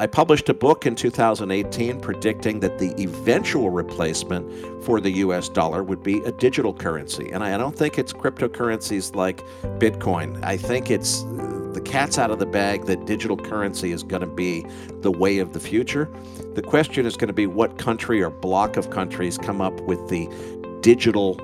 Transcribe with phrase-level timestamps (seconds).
[0.00, 5.82] I published a book in 2018 predicting that the eventual replacement for the US dollar
[5.82, 7.30] would be a digital currency.
[7.30, 9.44] And I don't think it's cryptocurrencies like
[9.78, 10.42] Bitcoin.
[10.42, 14.22] I think it's uh, the cat's out of the bag that digital currency is going
[14.22, 14.64] to be
[15.02, 16.08] the way of the future.
[16.54, 20.08] The question is going to be what country or block of countries come up with
[20.08, 20.30] the
[20.80, 21.38] digital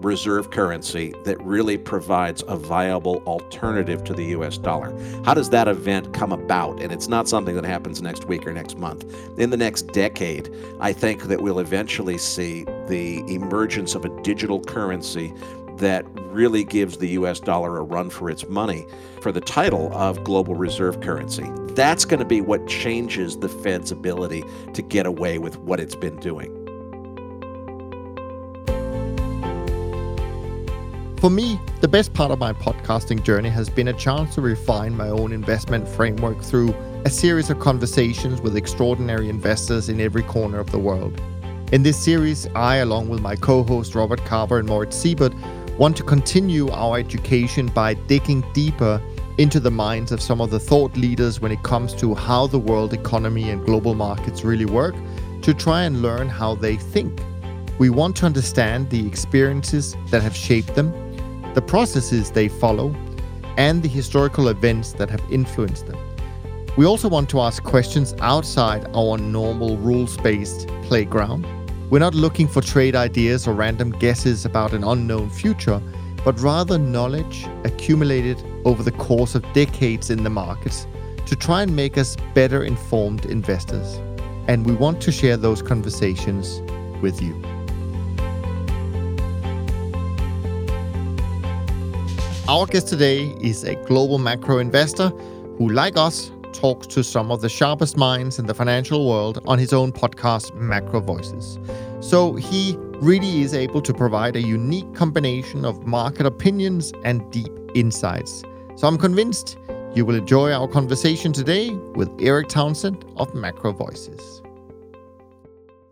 [0.00, 4.92] reserve currency that really provides a viable alternative to the US dollar.
[5.24, 6.80] How does that event come about?
[6.80, 9.04] And it's not something that happens next week or next month.
[9.38, 14.60] In the next decade, I think that we'll eventually see the emergence of a digital
[14.60, 15.32] currency
[15.76, 18.86] that really gives the US dollar a run for its money
[19.20, 21.50] for the title of global reserve currency.
[21.74, 24.44] That's going to be what changes the Fed's ability
[24.74, 26.59] to get away with what it's been doing.
[31.20, 34.96] For me, the best part of my podcasting journey has been a chance to refine
[34.96, 40.58] my own investment framework through a series of conversations with extraordinary investors in every corner
[40.58, 41.20] of the world.
[41.72, 45.34] In this series, I, along with my co host Robert Carver and Moritz Seibert,
[45.76, 48.98] want to continue our education by digging deeper
[49.36, 52.58] into the minds of some of the thought leaders when it comes to how the
[52.58, 54.94] world economy and global markets really work
[55.42, 57.20] to try and learn how they think.
[57.78, 61.09] We want to understand the experiences that have shaped them
[61.54, 62.94] the processes they follow,
[63.56, 65.98] and the historical events that have influenced them.
[66.76, 71.46] We also want to ask questions outside our normal rules based playground.
[71.90, 75.82] We're not looking for trade ideas or random guesses about an unknown future,
[76.24, 80.86] but rather knowledge accumulated over the course of decades in the markets
[81.26, 83.96] to try and make us better informed investors.
[84.46, 86.60] And we want to share those conversations
[87.02, 87.59] with you.
[92.50, 95.10] Our guest today is a global macro investor
[95.56, 99.56] who, like us, talks to some of the sharpest minds in the financial world on
[99.56, 101.60] his own podcast, Macro Voices.
[102.00, 107.52] So he really is able to provide a unique combination of market opinions and deep
[107.76, 108.42] insights.
[108.74, 109.56] So I'm convinced
[109.94, 114.42] you will enjoy our conversation today with Erik Townsend of Macro Voices.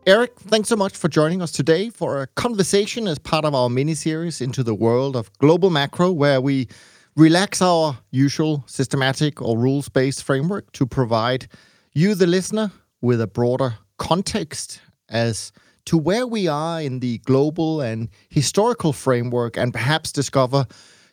[0.09, 3.69] Erik, thanks so much for joining us today for a conversation as part of our
[3.69, 6.67] mini series into the world of global macro, where we
[7.15, 11.47] relax our usual systematic or rules based framework to provide
[11.93, 14.81] you, the listener, with a broader context
[15.11, 15.53] as
[15.85, 20.67] to where we are in the global and historical framework and perhaps discover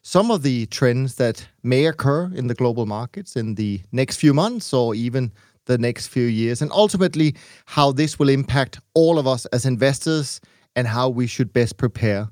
[0.04, 4.34] some of the trends that may occur in the global markets in the next few
[4.34, 5.34] months or even
[5.66, 10.42] the next few years, and ultimately how this will impact all of us as investors
[10.76, 12.28] and how we should best prepare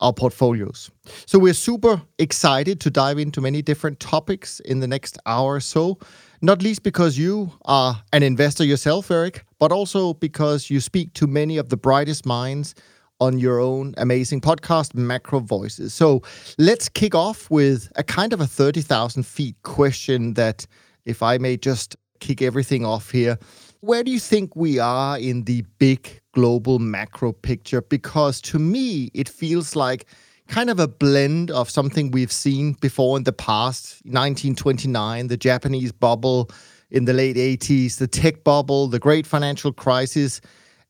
[0.00, 0.90] our portfolios.
[1.26, 5.60] So, we're super excited to dive into many different topics in the next hour or
[5.60, 5.98] so,
[6.40, 11.26] not least because you are an investor yourself, Erik, but also because you speak to
[11.26, 12.74] many of the brightest minds
[13.20, 15.92] on your own amazing podcast, Macro Voices.
[15.92, 16.22] So,
[16.56, 20.66] let's kick off with a kind of a 30,000 feet question that,
[21.04, 23.38] if I may just kick everything off here.
[23.80, 27.80] Where do you think we are in the big global macro picture?
[27.80, 30.06] Because to me, it feels like
[30.48, 35.92] kind of a blend of something we've seen before in the past 1929, the Japanese
[35.92, 36.50] bubble
[36.90, 40.40] in the late 80s, the tech bubble, the great financial crisis,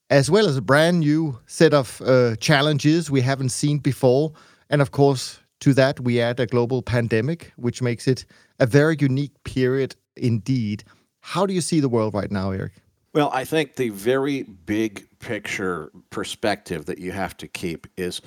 [0.09, 4.33] as well as a brand new set of uh, challenges we haven't seen before.
[4.71, 8.25] And of course, to that, we add a global pandemic, which makes it
[8.59, 10.85] a very unique period indeed.
[11.31, 12.73] How do you see the world right now, Erik?
[13.15, 18.21] Well, I think the very big picture perspective that you have to keep is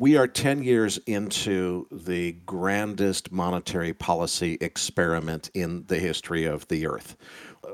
[0.00, 6.86] we are 10 years into the grandest monetary policy experiment in the history of the
[6.86, 7.16] earth.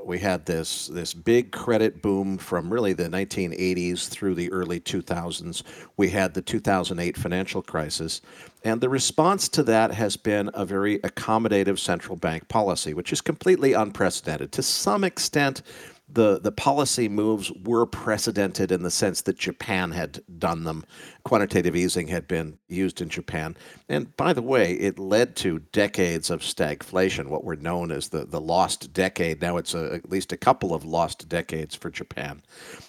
[0.03, 5.63] We had this this big credit boom from really the 1980s through the early 2000s.
[5.95, 8.21] We had the 2008 financial crisis,
[8.61, 13.21] and the response to that has been a very accommodative central bank policy, which is
[13.21, 14.51] completely unprecedented.
[14.51, 15.61] To some extent,
[16.09, 20.85] the, the policy moves were precedented in the sense that Japan had done them.
[21.23, 23.57] Quantitative easing had been used in Japan.
[23.89, 28.25] And by the way, it led to decades of stagflation, what were known as the,
[28.25, 29.41] the lost decade.
[29.41, 32.41] Now it's a, at least a couple of lost decades for Japan.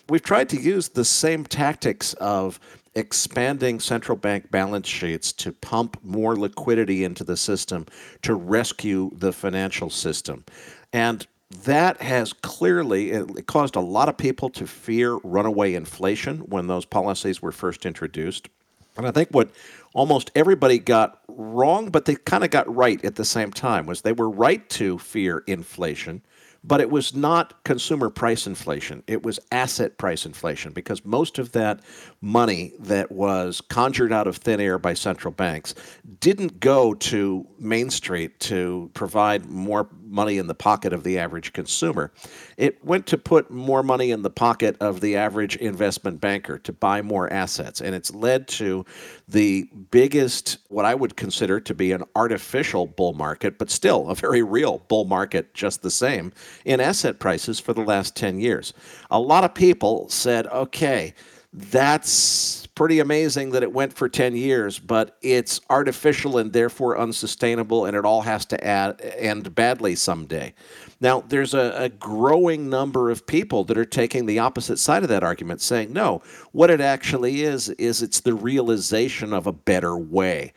[0.09, 2.61] We've tried to use the same tactics of
[2.94, 7.87] expanding central bank balance sheets to pump more liquidity into the system
[8.23, 10.44] to rescue the financial system.
[10.93, 11.26] And
[11.64, 16.84] that has clearly it caused a lot of people to fear runaway inflation when those
[16.84, 18.48] policies were first introduced.
[18.96, 19.50] And I think what
[19.94, 24.02] almost everybody got wrong, but they kind of got right at the same time, was
[24.02, 26.20] they were right to fear inflation,
[26.64, 31.52] But it was not consumer price inflation, it was asset price inflation because most of
[31.52, 31.80] that
[32.20, 35.75] money that was conjured out of thin air by central banks
[36.20, 41.53] didn't go to Main Street to provide more money in the pocket of the average
[41.53, 42.12] consumer.
[42.56, 46.73] It went to put more money in the pocket of the average investment banker to
[46.73, 47.81] buy more assets.
[47.81, 48.85] And it's led to
[49.29, 54.15] the biggest, what I would consider to be an artificial bull market, but still a
[54.15, 56.32] very real bull market, just the same,
[56.65, 58.73] in asset prices for the last 10 years.
[59.11, 61.15] A lot of people said, okay,
[61.52, 67.86] that's pretty amazing that it went for 10 years, but it's artificial and therefore unsustainable,
[67.86, 70.54] and it all has to add, end badly someday.
[71.00, 75.08] Now, there's a, a, growing number of people that are taking the opposite side of
[75.08, 76.22] that argument, saying, no,
[76.58, 80.52] what it actually is, is it's the realization of a better way.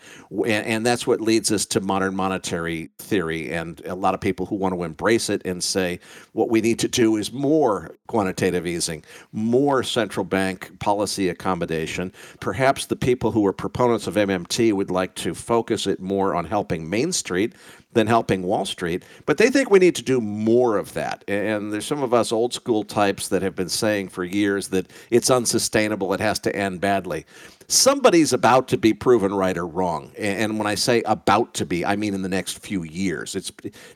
[0.48, 3.52] And, that's what leads us to modern monetary theory.
[3.52, 6.00] And a lot of people who want to embrace it and say,
[6.34, 12.12] what we need to do is more quantitative easing, more central bank policy accommodation.
[12.40, 16.46] Perhaps the people who are proponents of MMT would like to focus it more on
[16.46, 17.54] helping Main Street
[17.94, 19.04] than helping Wall Street.
[19.26, 21.24] But they think we need to do more of that.
[21.28, 24.90] And there's some of us old school types that have been saying for years that
[25.10, 27.26] it's unsustainable, it has to end badly.
[27.68, 30.12] Somebody's about to be proven right or wrong.
[30.18, 33.36] And when I say about to be, I mean in the next few years.
[33.36, 33.52] It's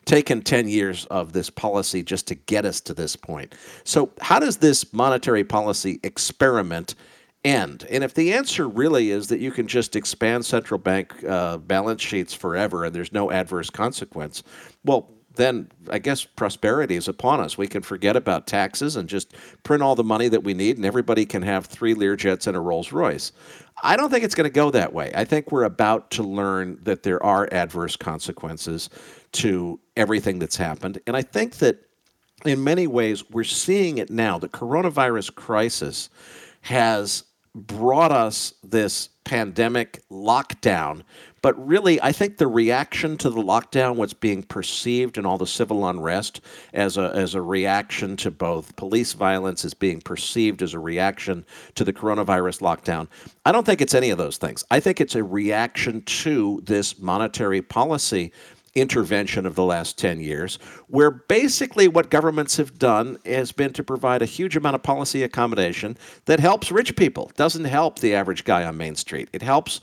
[0.06, 3.56] taken 10 years of this policy just to get us to this point.
[3.84, 6.96] So, how does this monetary policy experiment?
[7.44, 7.86] end?
[7.92, 12.02] And if the answer really is that you can just expand central bank uh, balance
[12.02, 14.42] sheets forever and there's no adverse consequence,
[14.84, 17.58] well, then I guess prosperity is upon us.
[17.58, 19.34] We can forget about taxes and just
[19.64, 22.60] print all the money that we need, and everybody can have three Learjets and a
[22.60, 23.32] Rolls Royce.
[23.84, 25.12] I don't think it's going to go that way.
[25.14, 28.90] I think we're about to learn that there are adverse consequences
[29.34, 31.00] to everything that's happened.
[31.08, 31.82] And I think that
[32.46, 34.38] in many ways, we're seeing it now.
[34.38, 36.10] The coronavirus crisis
[36.62, 37.24] has
[37.54, 41.02] brought us this pandemic lockdown.
[41.46, 45.46] But really, I think the reaction to the lockdown, what's being perceived and all the
[45.46, 46.42] civil unrest
[46.74, 51.46] as a, as a reaction to both police violence, is being perceived as a reaction
[51.76, 53.08] to the coronavirus lockdown.
[53.46, 54.64] I don't think it's any of those things.
[54.72, 58.32] I think it's a reaction to this monetary policy
[58.74, 60.58] intervention of the last 10 years,
[60.88, 65.22] where basically what governments have done has been to provide a huge amount of policy
[65.22, 65.96] accommodation
[66.26, 69.30] that helps rich people, doesn't help the average guy on Main Street.
[69.32, 69.80] It helps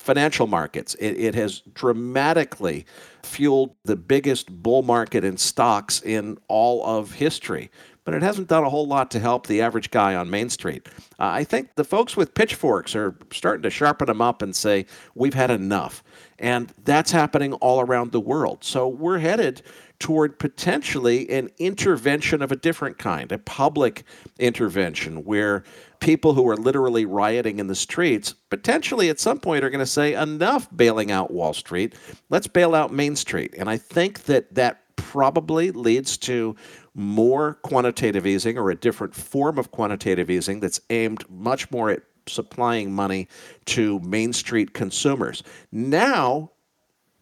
[0.00, 0.94] financial markets.
[0.94, 2.86] It, it, has dramatically
[3.22, 7.70] fueled the biggest bull market in stocks in all of history.
[8.04, 10.88] But it hasn't done a whole lot to help the average guy on Main Street.
[11.18, 14.86] Uh, I think the folks with pitchforks are starting to sharpen them up and say,
[15.14, 16.02] we've had enough.
[16.40, 18.64] And that's happening all around the world.
[18.64, 19.62] So we're headed
[19.98, 24.04] toward potentially an intervention of a different kind, a public
[24.38, 25.62] intervention where
[26.00, 29.86] people who are literally rioting in the streets potentially at some point are going to
[29.86, 31.94] say, enough bailing out Wall Street,
[32.30, 33.54] let's bail out Main Street.
[33.58, 36.56] And I think that that probably leads to
[36.94, 42.02] more quantitative easing or a different form of quantitative easing that's aimed much more at
[42.30, 43.28] supplying money
[43.66, 45.42] to Main Street consumers.
[45.72, 46.52] Now,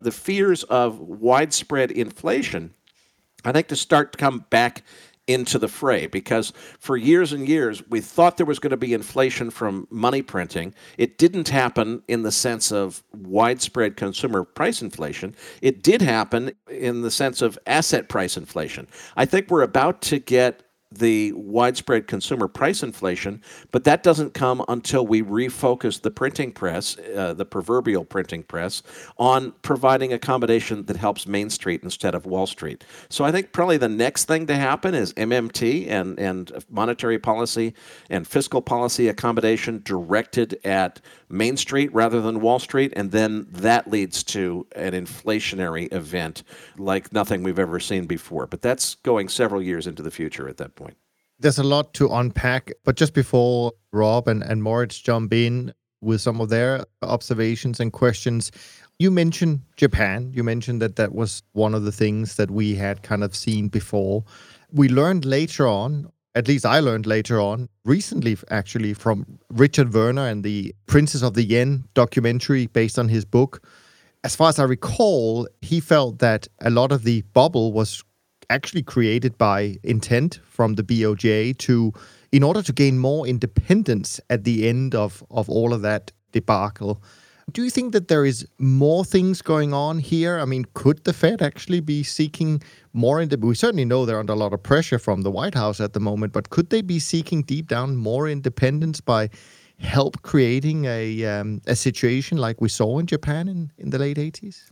[0.01, 2.75] the fears of widespread inflation,
[3.45, 4.85] I think, to start to come back
[5.29, 8.95] into the fray because for years and years we thought there was going to be
[8.95, 10.75] inflation from money printing.
[10.97, 15.37] It didn't happen in the sense of widespread consumer price inflation.
[15.61, 18.89] It did happen in the sense of asset price inflation.
[19.17, 23.43] I think we're about to get the widespread consumer price inflation,
[23.73, 28.83] but that doesn't come until we refocus the printing press, uh, the proverbial printing press,
[29.19, 32.85] on providing accommodation that helps Main Street instead of Wall Street.
[33.11, 37.75] So I think probably the next thing to happen is MMT and, and monetary policy
[38.09, 43.91] and fiscal policy accommodation directed at Main Street rather than Wall Street, and then that
[43.91, 46.43] leads to an inflationary event
[46.79, 48.47] like nothing we've ever seen before.
[48.47, 50.88] But that's going several years into the future at that point.
[51.39, 56.21] There's a lot to unpack, but just before Rob and, and Moritz jump in with
[56.21, 58.51] some of their observations and questions,
[58.99, 60.33] you mentioned Japan.
[60.35, 63.69] You mentioned that that was one of the things that we had kind of seen
[63.69, 64.25] before.
[64.73, 70.29] We learned later on at least I learned later on, recently actually, from Richard Werner
[70.29, 73.61] and the Princes of the Yen documentary based on his book.
[74.23, 78.05] As far as I recall, he felt that a lot of the bubble was
[78.51, 81.93] actually created by intent from the BOJ to,
[82.33, 87.03] in order to gain more independence at the end of, of all of that debacle.
[87.51, 90.39] Do you think that there is more things going on here?
[90.39, 92.63] I mean, could the Fed actually be seeking
[92.93, 95.81] more into we certainly know they're under a lot of pressure from the White House
[95.81, 99.31] at the moment, but could they be seeking deep down more independence by
[99.79, 104.19] help creating a um, a situation like we saw in Japan in, in the late
[104.19, 104.65] 80s?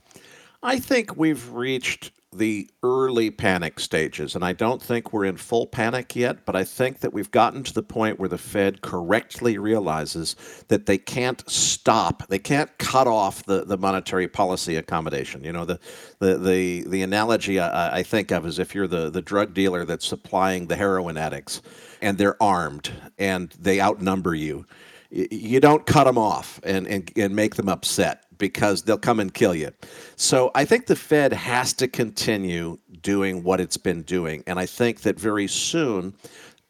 [0.62, 4.34] I think we've reached the early panic stages.
[4.34, 7.62] And I don't think we're in full panic yet, but I think that we've gotten
[7.62, 10.36] to the point where the Fed correctly realizes
[10.68, 15.44] that they can't stop, they can't cut off the, the monetary policy accommodation.
[15.44, 15.78] You know, the
[16.18, 19.84] the the, the analogy I, I think of is if you're the, the drug dealer
[19.84, 21.62] that's supplying the heroin addicts
[22.02, 24.66] and they're armed and they outnumber you
[25.10, 29.32] you don't cut them off and, and, and make them upset because they'll come and
[29.32, 29.70] kill you.
[30.16, 34.42] So I think the Fed has to continue doing what it's been doing.
[34.46, 36.14] And I think that very soon,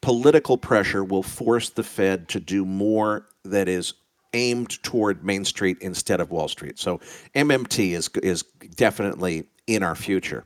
[0.00, 3.94] political pressure will force the Fed to do more that is
[4.34, 6.78] aimed toward Main Street instead of Wall Street.
[6.78, 7.00] So
[7.34, 8.42] MMT is, is
[8.74, 10.44] definitely in our future.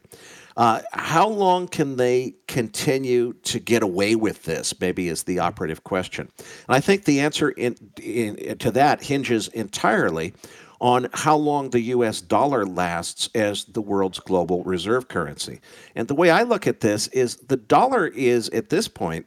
[0.57, 4.79] Uh, how long can they continue to get away with this?
[4.81, 6.29] Maybe is the operative question.
[6.39, 10.35] And I think the answer in, in, to that hinges entirely
[10.81, 15.61] on how long the US dollar lasts as the world's global reserve currency.
[15.95, 19.27] And the way I look at this is the dollar is, at this point,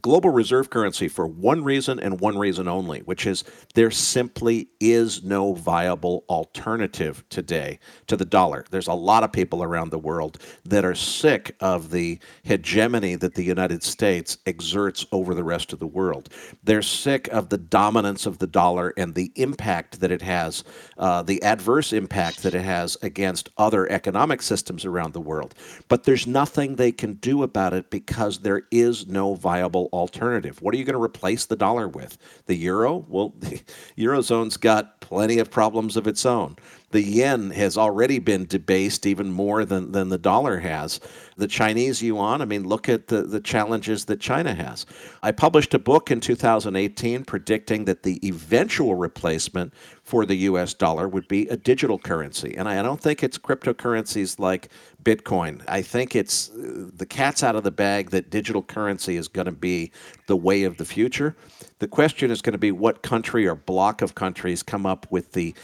[0.00, 3.44] global reserve currency for one reason and one reason only, which is
[3.74, 8.64] there simply is no viable alternative today to the dollar.
[8.70, 13.34] There's a lot of people around the world that are sick of the hegemony that
[13.34, 16.30] the United States exerts over the rest of the world.
[16.64, 20.64] They're sick of the dominance of the dollar and the impact that it has,
[20.96, 25.54] uh, the adverse impact that it has against other economic systems around the world.
[25.88, 30.60] But there's nothing they can do about it because there is no viable viable alternative.
[30.62, 32.18] What are you going to replace the dollar with?
[32.46, 33.04] The euro?
[33.08, 33.60] Well, the
[33.96, 36.56] Eurozone's got plenty of problems of its own.
[36.92, 41.00] The yen has already been debased even more than, than the dollar has.
[41.36, 44.84] The Chinese yuan, I mean, look at the, the challenges that China has.
[45.22, 49.72] I published a book in 2018 predicting that the eventual replacement
[50.02, 52.54] for the US dollar would be a digital currency.
[52.58, 54.68] And I, don't think it's cryptocurrencies like
[55.02, 55.64] Bitcoin.
[55.68, 59.46] I think it's uh, the cat's out of the bag that digital currency is going
[59.46, 59.92] to be
[60.26, 61.36] the way of the future.
[61.78, 65.32] The question is going to be what country or block of countries come up with
[65.32, 65.54] the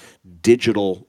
[0.41, 1.07] digital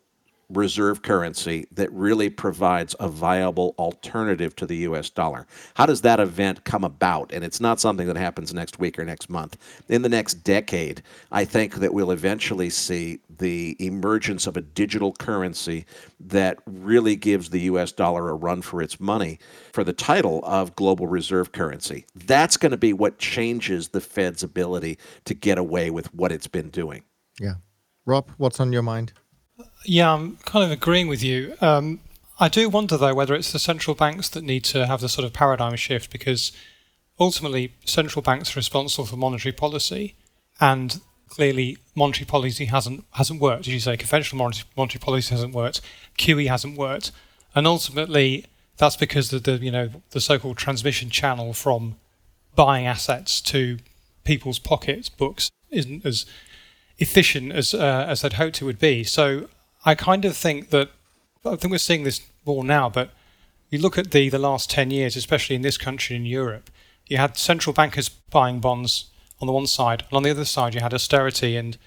[0.50, 5.46] reserve currency that really provides a viable alternative to the US dollar.
[5.76, 7.32] How does that event come about?
[7.32, 9.58] And it's not something that happens next week or next month.
[9.90, 15.14] In the next decade, I think that we'll eventually see the emergence of a digital
[15.14, 15.86] currency
[16.20, 19.40] that really gives the US dollar a run for its money
[19.72, 22.06] for the title of global reserve currency.
[22.16, 26.48] That's going to be what changes the Fed's ability to get away with what it's
[26.48, 27.04] been doing.
[27.40, 27.56] Yeah.
[28.06, 29.14] Rob, what's on your mind?
[29.86, 31.56] Yeah, I'm kind of agreeing with you.
[31.62, 32.02] Um,
[32.40, 35.26] I do wonder, though, whether it's the central banks that need to have the sort
[35.26, 36.52] of paradigm shift because
[37.20, 40.16] ultimately central banks are responsible for monetary policy,
[40.60, 43.68] and clearly monetary policy hasn't hasn't worked.
[43.68, 45.82] As you say, conventional monetary, monetary policy hasn't worked,
[46.18, 47.12] QE hasn't worked,
[47.56, 48.46] and ultimately
[48.78, 51.96] that's because the, the you know the so-called transmission channel from
[52.56, 53.78] buying assets to
[54.24, 56.26] people's pockets books isn't as
[56.98, 59.04] efficient as uh, as I'd hoped it would be.
[59.04, 59.48] So
[59.86, 60.90] I kind of think that
[61.46, 62.90] I think we're seeing this more now.
[62.90, 63.12] But
[63.70, 66.70] you look at the the last ten years, especially in this country in Europe,
[67.08, 69.06] you had central bankers buying bonds
[69.42, 71.78] on the one side, and on the other side you had austerity and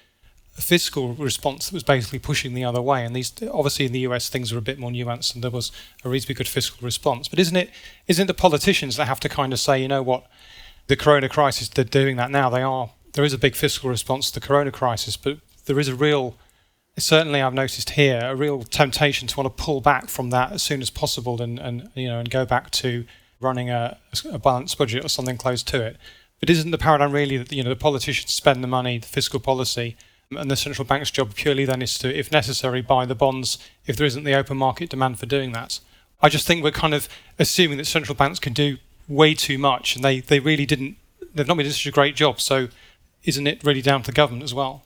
[0.57, 3.03] a fiscal response that was basically pushing the other way.
[3.05, 5.71] And these obviously in the US things are a bit more nuanced, and there was
[6.03, 7.27] a reasonably good fiscal response.
[7.27, 7.69] But isn't it
[8.07, 10.25] isn't the politicians that have to kind of say, you know what,
[10.87, 12.49] the Corona crisis, they're doing that now.
[12.49, 15.87] They are there is a big fiscal response to the corona crisis, but there is
[15.87, 16.35] a real,
[16.97, 20.61] certainly I've noticed here, a real temptation to want to pull back from that as
[20.61, 23.05] soon as possible and, and you know and go back to
[23.39, 23.97] running a,
[24.31, 25.97] a balanced budget or something close to it.
[26.39, 29.39] But isn't the paradigm really that you know the politicians spend the money, the fiscal
[29.39, 29.95] policy,
[30.31, 33.97] and the central bank's job purely then is to, if necessary, buy the bonds if
[33.97, 35.79] there isn't the open market demand for doing that?
[36.21, 39.95] I just think we're kind of assuming that central banks can do way too much,
[39.95, 40.97] and they, they really didn't.
[41.33, 42.39] They've not been doing such a great job.
[42.39, 42.69] So
[43.23, 44.83] isn't it really down to the government as well?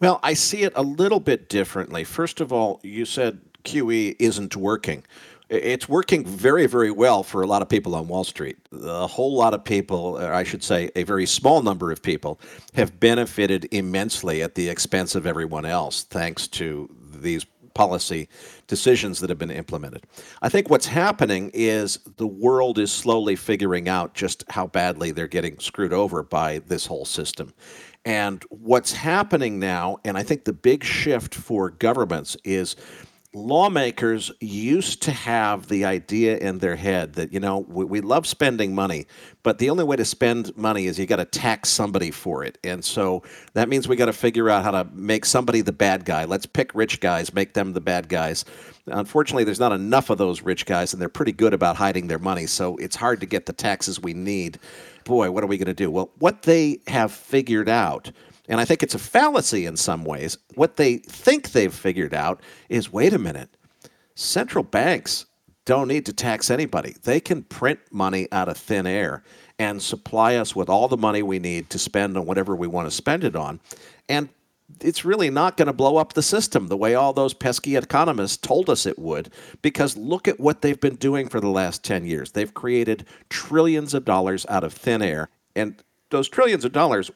[0.00, 2.04] Well, I see it a little bit differently.
[2.04, 5.02] First of all, you said QE isn't working.
[5.48, 8.58] It's working very, very well for a lot of people on Wall Street.
[8.70, 12.38] A whole lot of people, I should say, a very small number of people,
[12.74, 18.28] have benefited immensely at the expense of everyone else, thanks to these policy
[18.66, 20.02] decisions that have been implemented.
[20.42, 25.28] I think what's happening is the world is slowly figuring out just how badly they're
[25.28, 27.54] getting screwed over by this whole system.
[28.04, 32.76] And what's happening now, and I think the big shift for governments is
[33.38, 38.26] lawmakers used to have the idea in their head that you know we, we love
[38.26, 39.06] spending money
[39.48, 42.58] but the only way to spend money is you got to tax somebody for it.
[42.64, 43.22] And so
[43.54, 46.26] that means we got to figure out how to make somebody the bad guy.
[46.26, 48.44] Let's pick rich guys make them the bad guys.
[48.88, 52.18] Unfortunately there's not enough of those rich guys and they're pretty good about hiding their
[52.18, 54.58] money so it's hard to get the taxes we need.
[55.04, 55.90] Boy what are we going to do?
[55.90, 58.12] Well what they have figured out
[58.48, 60.38] and I think it's a fallacy in some ways.
[60.54, 63.50] What they think they've figured out is wait a minute,
[64.14, 65.26] central banks
[65.64, 66.96] don't need to tax anybody.
[67.02, 69.22] They can print money out of thin air
[69.58, 72.86] and supply us with all the money we need to spend on whatever we want
[72.86, 73.60] to spend it on.
[74.08, 74.30] And
[74.80, 78.36] it's really not going to blow up the system the way all those pesky economists
[78.36, 82.06] told us it would, because look at what they've been doing for the last 10
[82.06, 82.32] years.
[82.32, 85.28] They've created trillions of dollars out of thin air.
[85.54, 87.10] And those trillions of dollars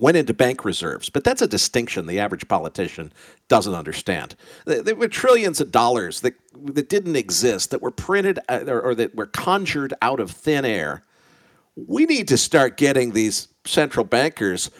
[0.00, 1.10] went into bank reserves.
[1.10, 3.12] But that's a distinction the average politician
[3.48, 4.34] doesn't understand.
[4.64, 8.94] There were trillions of dollars that, that didn't exist, that were printed uh, or, or
[8.94, 11.04] that were conjured out of thin air.
[11.76, 14.70] We need to start getting these central bankers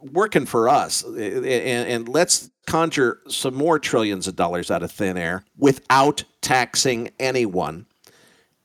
[0.00, 5.16] working for us and, and, let's conjure some more trillions of dollars out of thin
[5.16, 7.86] air without taxing anyone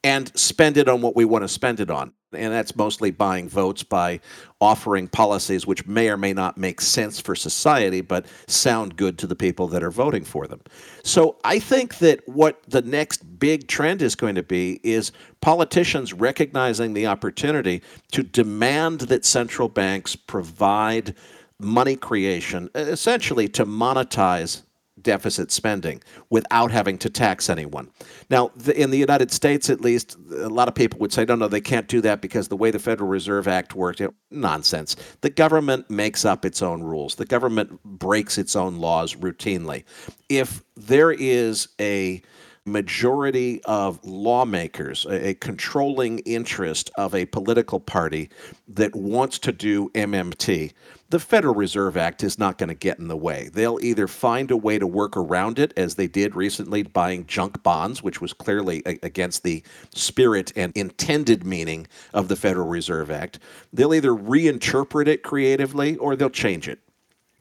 [0.03, 3.50] and spend it on what we want to spend it on and that's mostly buying
[3.50, 4.19] votes by
[4.62, 9.27] offering policies which may or may not make sense for society but sound good to
[9.27, 10.62] the people that are voting for them.
[11.03, 16.13] So I think that what the next big trend is going to be is politicians
[16.13, 17.81] recognizing the opportunity
[18.12, 21.15] to demand that central banks provide
[21.59, 24.62] money creation essentially to monetize
[25.01, 27.89] deficit spending without having to tax anyone.
[28.29, 31.35] Now, the, in the United States, at least, a lot of people would say, no,
[31.35, 34.13] no, they can't do that because the way the Federal Reserve Act works, you know,
[34.31, 34.95] nonsense.
[35.21, 39.83] The government makes up its own rules, the government breaks its own laws routinely.
[40.29, 42.21] If there is a
[42.65, 48.29] majority of lawmakers, a, controlling interest of a political party
[48.67, 50.73] that wants to do MMT,
[51.10, 53.50] the Federal Reserve Act is not going to get in the way.
[53.52, 57.63] They'll either find a way to work around it, as they did recently buying junk
[57.63, 63.10] bonds, which was clearly a- against the spirit and intended meaning of the Federal Reserve
[63.10, 63.39] Act.
[63.74, 66.80] They'll either reinterpret it creatively or they'll change it.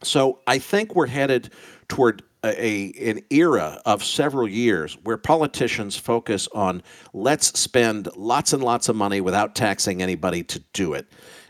[0.01, 1.51] So I think we're headed
[1.87, 6.81] toward a, an era of several years where politicians focus on
[7.13, 11.07] let's spend lots and lots of money without taxing anybody to do it.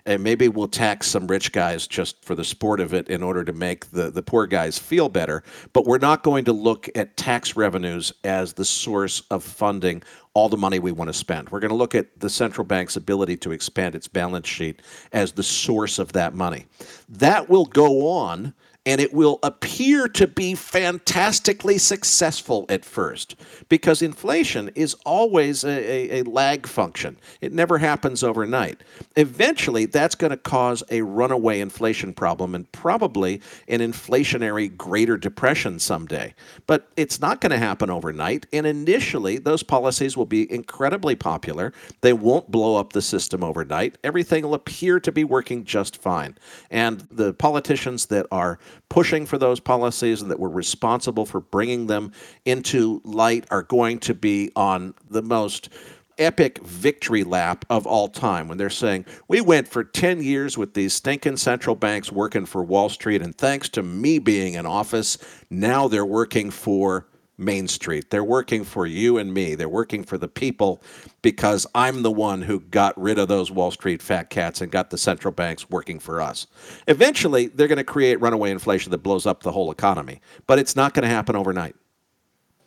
[0.10, 3.44] And maybe we'll tax some rich guys just for the sport of it in order
[3.44, 5.44] to make the, the poor guys feel better.
[5.72, 10.02] But we're not going to look at tax revenues as the source of funding
[10.34, 11.52] all the money we want to spend.
[11.52, 14.82] We're going to look at the central bank's ability to expand its balance sheet
[15.14, 16.66] as the source of that money.
[17.08, 23.36] That will go on and it will appear to be fantastically successful at first
[23.68, 27.18] because inflation is always a, a, a, lag function.
[27.42, 28.84] It never happens overnight.
[29.18, 35.80] Eventually, that's going to cause a runaway inflation problem and probably an inflationary greater depression
[35.80, 36.34] someday.
[36.66, 38.48] But it's not going to happen overnight.
[38.54, 41.74] And initially, those policies will be incredibly popular.
[42.02, 43.98] They won't blow up the system overnight.
[44.04, 46.38] Everything will appear to be working just fine.
[46.72, 48.58] And the politicians that are
[48.90, 52.12] pushing for those policies and that were responsible for bringing them
[52.46, 55.70] into light are going to be on the most
[56.18, 58.48] epic victory lap of all time.
[58.48, 62.64] When they're saying, We went for 10 years with these stinking central banks working for
[62.64, 65.18] Wall Street, and thanks to me being in office,
[65.50, 67.08] now they're working for
[67.40, 68.10] Main Street.
[68.10, 69.56] They're working for you and me.
[69.56, 70.82] They're working for the people
[71.22, 74.90] because I'm the one who got rid of those Wall Street fat cats and got
[74.90, 76.48] the central banks working for us.
[76.88, 80.76] Eventually, they're going to create runaway inflation that blows up the whole economy, but it's
[80.76, 81.76] not going to happen overnight.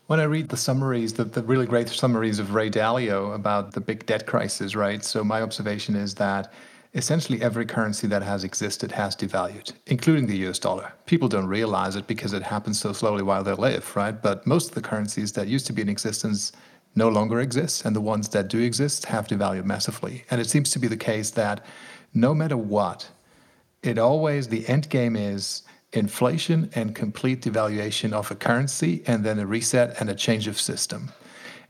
[0.09, 3.81] When I read the summaries, the, the really great summaries of Ray Dalio about the
[3.81, 5.03] big debt crisis, right?
[5.05, 6.53] So my observation is that
[6.95, 10.93] essentially every currency that has existed has devalued, including the US dollar.
[11.07, 14.21] People don't realize it because it happens so slowly while they live, right?
[14.21, 16.53] But most of the currencies that used to be in existence
[16.95, 20.25] no longer exist, and the ones that do exist have devalued massively.
[20.31, 21.65] And it seems to be the case that
[22.13, 23.09] no matter what,
[23.83, 25.63] it always, the end game is
[25.95, 30.61] inflation and complete devaluation of a currency, and then a reset and a change of
[30.61, 31.11] system.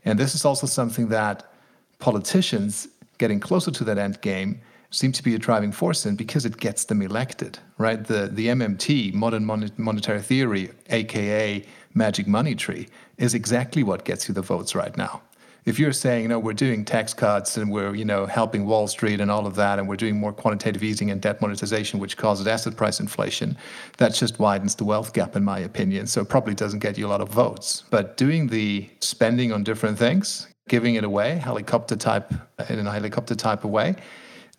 [0.03, 1.49] And this is also something that
[1.99, 4.59] politicians getting closer to that end game
[4.93, 8.03] seems to be a driving force in because it gets them elected, right?
[8.05, 14.33] The the MMT, modern monetary theory, aka magic money tree, is exactly what gets you
[14.33, 15.21] the votes right now.
[15.65, 19.21] If you're saying, no, we're doing tax cuts and we're, you know, helping Wall Street
[19.21, 22.47] and all of that, and we're doing more quantitative easing and debt monetization, which causes
[22.47, 23.55] asset price inflation,
[23.97, 26.05] that just widens the wealth gap, in my opinion.
[26.05, 27.85] So it probably doesn't get you a lot of votes.
[27.89, 32.33] But doing the spending on different things, giving it away, helicopter type
[32.67, 33.95] in a helicopter type of way,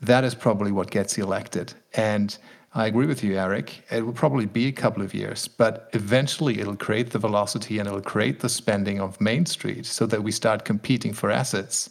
[0.07, 1.75] that is probably what gets elected.
[1.95, 2.37] And
[2.75, 3.85] I agree with you, Erik.
[3.91, 7.87] It will probably be a couple of years, but eventually it'll create the velocity and
[7.87, 11.91] it'll create the spending of Main Street so that we start competing for assets,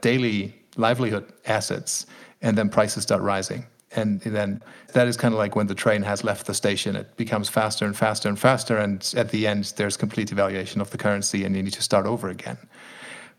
[0.00, 2.06] daily livelihood assets,
[2.40, 3.66] and then prices start rising.
[3.94, 4.62] And then
[4.94, 7.84] that is kind of like when the train has left the station, it becomes faster
[7.84, 8.78] and faster and faster.
[8.78, 12.06] And at the end, there's complete devaluation of the currency and you need to start
[12.06, 12.56] over again.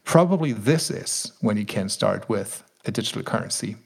[0.04, 3.78] Probably this is when you can start with a digital currency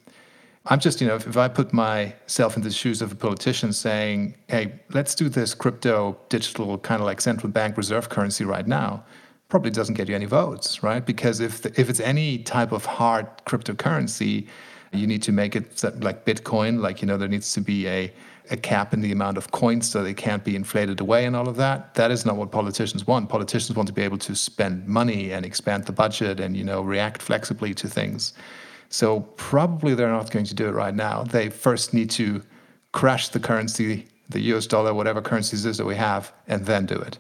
[0.70, 3.72] I'm just, you know, if, if, I put myself in the shoes of a politician
[3.72, 8.68] saying, hey, let's do this crypto digital kind of like central bank reserve currency right
[8.68, 9.04] now,
[9.48, 11.06] probably doesn't get you any votes, right?
[11.06, 14.48] Because if, the, if it's any type of hard cryptocurrency,
[14.92, 18.12] you need to make it like Bitcoin, like, you know, there needs to be a,
[18.52, 21.48] a cap in the amount of coins so they can't be inflated away and all
[21.48, 21.94] of that.
[21.94, 23.30] That is not what politicians want.
[23.30, 26.82] Politicians want to be able to spend money and expand the budget and, you know,
[26.82, 28.34] react flexibly to things.
[28.90, 31.24] So probably they're not going to do it right now.
[31.24, 32.42] They first need to
[32.92, 36.96] crash the currency, the US dollar, whatever currencies is that we have, and then do
[36.96, 37.20] it.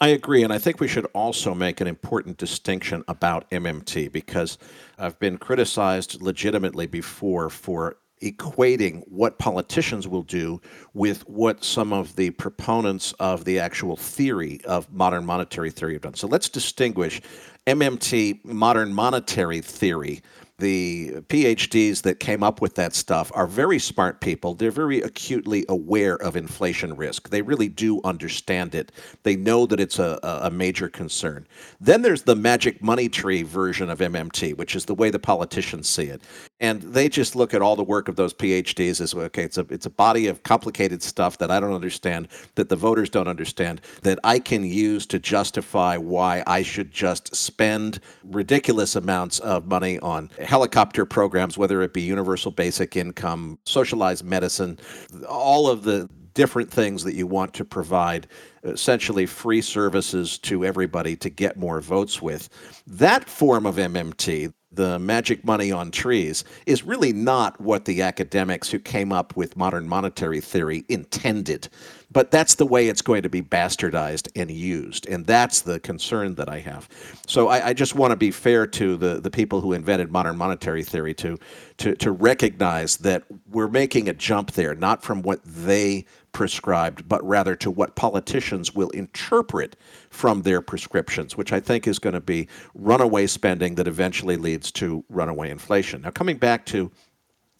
[0.00, 0.42] I agree.
[0.42, 4.58] And I think we should also make an important distinction about MMT because
[4.98, 10.60] I've been criticized legitimately before for equating what politicians will do
[10.94, 16.02] with what some of the proponents of the actual theory of modern monetary theory have
[16.02, 16.14] done.
[16.14, 17.20] So let's distinguish
[17.66, 20.22] MMT, modern monetary theory,
[20.58, 24.54] the PhDs that came up with that stuff are very smart people.
[24.54, 27.30] They're very acutely aware of inflation risk.
[27.30, 28.92] They really do understand it.
[29.22, 31.46] They know that it's a, a major concern.
[31.80, 35.88] Then there's the magic money tree version of MMT, which is the way the politicians
[35.88, 36.22] see it.
[36.60, 39.66] And they just look at all the work of those PhDs as okay, it's a
[39.68, 43.80] it's a body of complicated stuff that I don't understand, that the voters don't understand,
[44.02, 49.98] that I can use to justify why I should just spend ridiculous amounts of money
[49.98, 54.78] on helicopter programs, whether it be universal basic income, socialized medicine,
[55.26, 58.26] all of the different things that you want to provide
[58.62, 62.50] essentially free services to everybody to get more votes with.
[62.86, 68.70] That form of MMT, the magic money on trees is really not what the academics
[68.70, 71.68] who came up with modern monetary theory intended.
[72.10, 75.06] But that's the way it's going to be bastardized and used.
[75.08, 76.88] And that's the concern that I have.
[77.26, 80.36] So I, I just want to be fair to the, the people who invented modern
[80.36, 81.38] monetary theory to,
[81.78, 87.26] to, to recognize that we're making a jump there, not from what they prescribed, but
[87.26, 89.76] rather to what politicians will interpret
[90.12, 94.70] from their prescriptions, which I think is going to be runaway spending that eventually leads
[94.72, 96.02] to runaway inflation.
[96.02, 96.92] Now, coming back to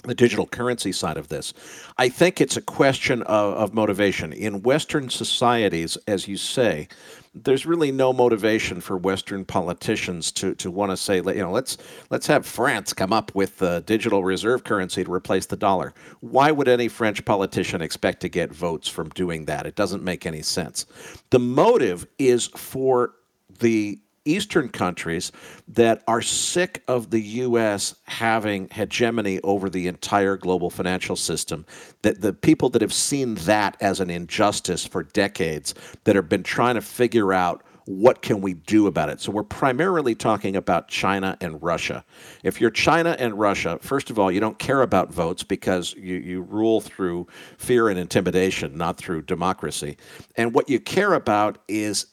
[0.05, 1.55] the digital currency side of this.
[1.97, 4.33] I think it's a question of, of, motivation.
[4.33, 6.89] In Western societies, as you say,
[7.35, 11.79] there's really no motivation for Western politicians to, to want to say, you know, let's
[12.11, 15.95] let's have France come up with the digital reserve currency to replace the dollar.
[16.21, 19.67] Why would any French politician expect to get votes from doing that?
[19.67, 20.85] It doesn't make any sense.
[21.31, 23.15] The motive is for
[23.61, 25.33] the Eastern countries
[25.69, 27.95] that are sick of the U.S.
[28.05, 31.67] having hegemony over the entire global financial system,
[32.03, 36.43] that the people that have seen that as an injustice for decades, that have been
[36.43, 39.21] trying to figure out what can we do about it?
[39.21, 42.05] So we're primarily talking about China and Russia.
[42.43, 46.17] If you're China and Russia, first of all, you don't care about votes because you,
[46.17, 47.27] you rule through
[47.59, 49.97] fear and intimidation, not through democracy.
[50.37, 52.07] And what you care about is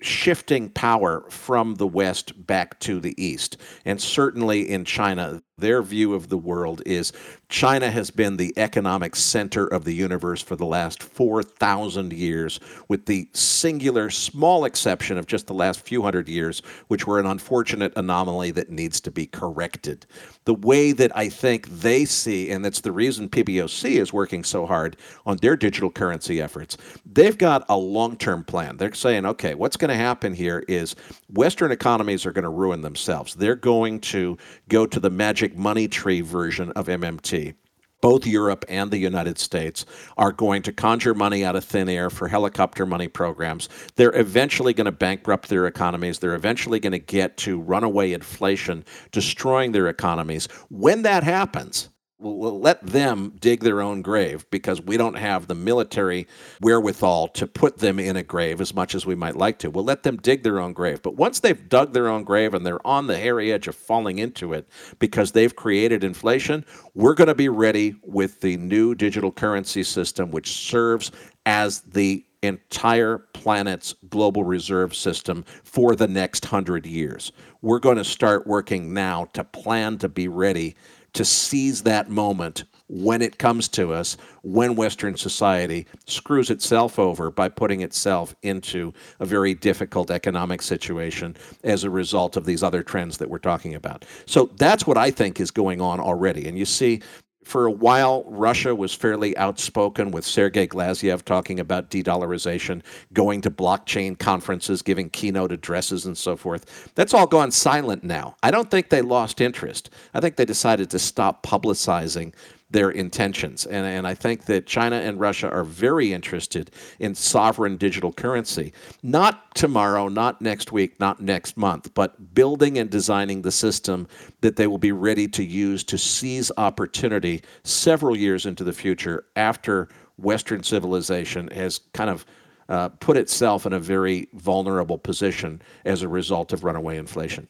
[0.00, 3.56] shifting power from the West back to the East.
[3.84, 7.12] And certainly in China, their view of the world is
[7.48, 13.06] China has been the economic center of the universe for the last 4,000 years, with
[13.06, 17.92] the singular small exception of just the last few hundred years, which were an unfortunate
[17.96, 20.04] anomaly that needs to be corrected.
[20.44, 24.66] The way that I think they see, and that's the reason PBOC is working so
[24.66, 28.76] hard on their digital currency efforts, they've got a long term plan.
[28.76, 30.94] They're saying, okay, what's going to happen here is
[31.32, 33.34] Western economies are going to ruin themselves.
[33.34, 34.36] They're going to
[34.68, 37.54] go to the magic money tree version of MMT.
[38.00, 39.84] Both Europe and the United States
[40.16, 43.68] are going to conjure money out of thin air for helicopter money programs.
[43.96, 46.20] They're eventually going to bankrupt their economies.
[46.20, 50.46] They're eventually going to get to runaway inflation, destroying their economies.
[50.70, 51.88] When that happens,
[52.20, 56.26] We'll let them dig their own grave because we don't have the military
[56.60, 59.70] wherewithal to put them in a grave as much as we might like to.
[59.70, 61.00] We'll let them dig their own grave.
[61.00, 64.18] But once they've dug their own grave and they're on the hairy edge of falling
[64.18, 69.30] into it because they've created inflation, we're going to be ready with the new digital
[69.30, 71.12] currency system, which serves
[71.46, 77.30] as the entire planet's global reserve system for the next hundred years.
[77.62, 80.76] We're going to start working now to plan to be ready
[81.18, 87.28] to seize that moment when it comes to us, when Western society screws itself over
[87.28, 92.84] by putting itself into a very difficult economic situation as a result of these other
[92.84, 94.04] trends that we're talking about.
[94.26, 96.46] So that's what I think is going on already.
[96.46, 97.02] And you see
[97.48, 102.82] for a while, Russia was fairly outspoken with Sergei Glaziev talking about de dollarization,
[103.14, 106.92] going to blockchain conferences, giving keynote addresses, and so forth.
[106.94, 108.36] That's all gone silent now.
[108.42, 109.88] I don't think they lost interest.
[110.12, 112.34] I think they decided to stop publicizing
[112.70, 113.64] their intentions.
[113.64, 118.72] And, and I think that China and Russia are very interested in sovereign digital currency.
[119.02, 124.06] Not tomorrow, not next week, not next month, but building and designing the system
[124.42, 129.24] that they will be ready to use to seize opportunity several years into the future
[129.36, 132.26] after Western civilization has kind of
[132.68, 137.48] uh, put itself in a very vulnerable position as a result of runaway inflation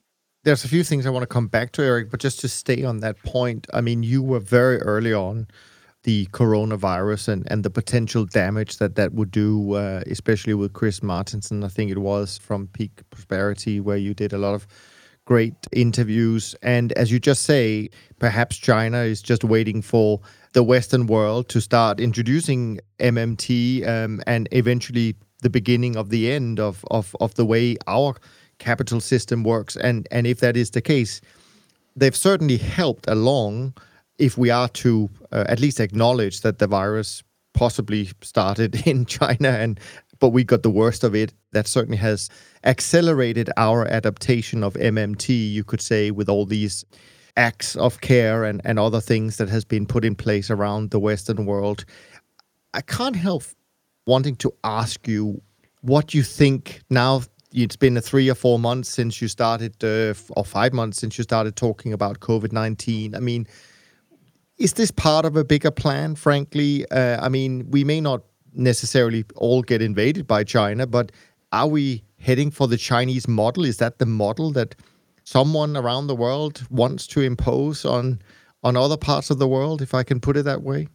[0.48, 2.82] there's a few things I want to come back to, Erik, but just to stay
[2.82, 5.46] on that point, I mean, you were very early on
[6.04, 11.00] the coronavirus and, and the potential damage that that would do, uh, especially with Chris
[11.00, 14.66] Martenson, I think it was from Peak Prosperity, where you did a lot of
[15.26, 16.54] great interviews.
[16.62, 20.18] And as you just say, perhaps China is just waiting for
[20.54, 26.58] the Western world to start introducing MMT um, and eventually the beginning of the end
[26.58, 28.14] of, of, of the way our
[28.58, 29.76] capital system works.
[29.76, 31.20] And, and if that is the case,
[31.96, 33.74] they've certainly helped along
[34.18, 37.22] if we are to uh, at least acknowledge that the virus
[37.54, 39.80] possibly started in China and
[40.20, 41.32] but we got the worst of it.
[41.52, 42.28] That certainly has
[42.64, 46.84] accelerated our adaptation of MMT, you could say, with all these
[47.36, 50.98] acts of care and, and other things that has been put in place around the
[50.98, 51.84] Western world.
[52.74, 53.44] I can't help
[54.06, 55.40] wanting to ask you
[55.82, 60.44] what you think now it's been three or four months since you started, uh, or
[60.44, 63.14] five months since you started talking about COVID 19.
[63.14, 63.46] I mean,
[64.58, 66.88] is this part of a bigger plan, frankly?
[66.90, 68.22] Uh, I mean, we may not
[68.54, 71.12] necessarily all get invaded by China, but
[71.52, 73.64] are we heading for the Chinese model?
[73.64, 74.74] Is that the model that
[75.24, 78.20] someone around the world wants to impose on
[78.64, 80.88] on other parts of the world, if I can put it that way?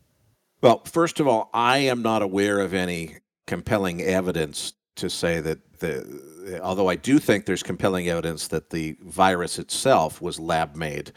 [0.62, 5.80] Well, first of all, I am not aware of any compelling evidence to say that
[5.80, 6.06] the
[6.46, 11.12] Uh, although I do think there's compelling evidence that the virus itself was lab made.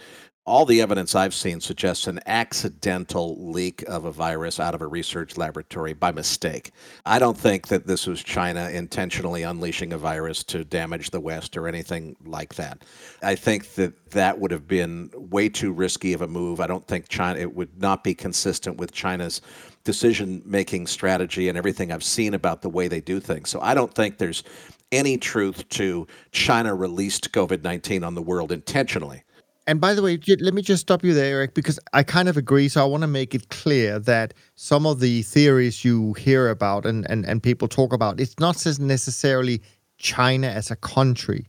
[0.45, 4.87] All the evidence I've seen suggests an accidental leak of a virus out of a
[4.87, 6.71] research laboratory by mistake.
[7.05, 11.57] I don't think that this was China intentionally unleashing a virus to damage the West
[11.57, 12.85] or anything like that.
[13.25, 16.61] I think that that would have been way too risky of a move.
[16.61, 19.41] I don't think China, it would not be consistent with China's
[19.83, 23.51] decision making strategy and everything I've seen about the way they do things.
[23.51, 24.45] So I don't think there's
[24.93, 29.23] any truth to China released COVID 19 on the world intentionally.
[29.69, 32.37] And by the way, let me just stop you there, Erik, because I kind of
[32.37, 32.69] agree.
[32.69, 36.87] So I want to make it clear that some of the theories you hear about
[36.87, 39.61] and, and, and people talk about, it's not necessarily
[39.99, 41.49] China as a country.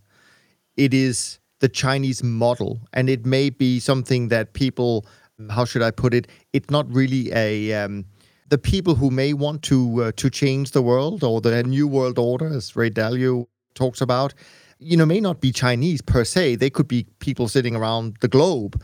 [0.78, 2.80] It is the Chinese model.
[2.93, 5.06] And it may be something that people,
[5.52, 6.28] how should I put it?
[6.54, 8.06] It's not really a um,
[8.49, 12.17] the people who may want to uh, to change the world or the new world
[12.17, 14.33] order, as Ray Dalio talks about,
[14.79, 16.55] you know, may not be Chinese per se.
[16.55, 18.81] They could be people sitting around the globe,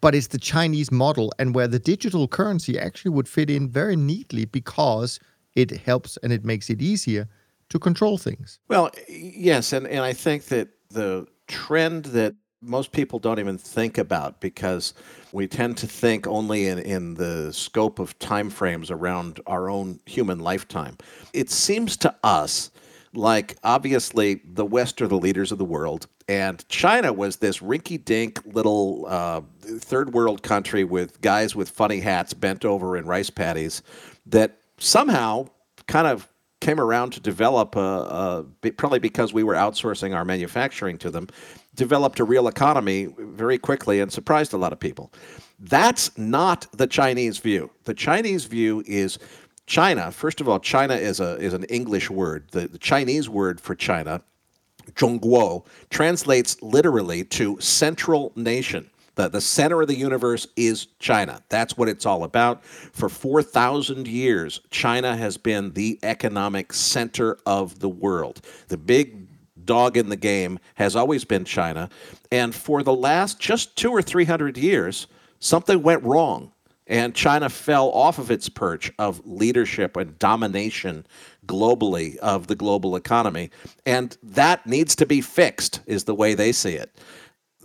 [0.00, 3.96] but it's the Chinese model, and where the digital currency actually would fit in very
[3.96, 5.18] neatly because
[5.54, 7.28] it helps and it makes it easier
[7.68, 8.58] to control things.
[8.68, 13.98] Well, yes, and and I think that the trend that most people don't even think
[13.98, 14.94] about because
[15.32, 20.00] we tend to think only in, in the scope of time frames around our own
[20.06, 20.96] human lifetime.
[21.32, 22.70] It seems to us
[23.14, 28.02] like obviously the West are the leaders of the world, and China was this rinky
[28.02, 33.30] dink little uh, third world country with guys with funny hats bent over in rice
[33.30, 33.82] paddies
[34.26, 35.46] that somehow
[35.86, 36.28] kind of
[36.60, 41.28] came around to develop, a, a, probably because we were outsourcing our manufacturing to them,
[41.74, 45.12] developed a real economy very quickly and surprised a lot of people.
[45.58, 47.70] That's not the Chinese view.
[47.84, 49.18] The Chinese view is
[49.66, 50.10] China.
[50.10, 52.48] First of all, China is a is an English word.
[52.52, 54.22] The, the Chinese word for China,
[54.92, 58.90] Zhongguo, translates literally to central nation.
[59.16, 61.42] The, the center of the universe is China.
[61.48, 62.64] That's what it's all about.
[62.64, 68.42] For 4,000 years, China has been the economic center of the world.
[68.68, 69.26] The big
[69.64, 71.88] dog in the game has always been China.
[72.30, 75.06] And for the last just two or 300 years,
[75.40, 76.52] something went wrong.
[76.88, 81.04] And China fell off of its perch of leadership and domination
[81.44, 83.50] globally of the global economy.
[83.84, 86.96] And that needs to be fixed, is the way they see it.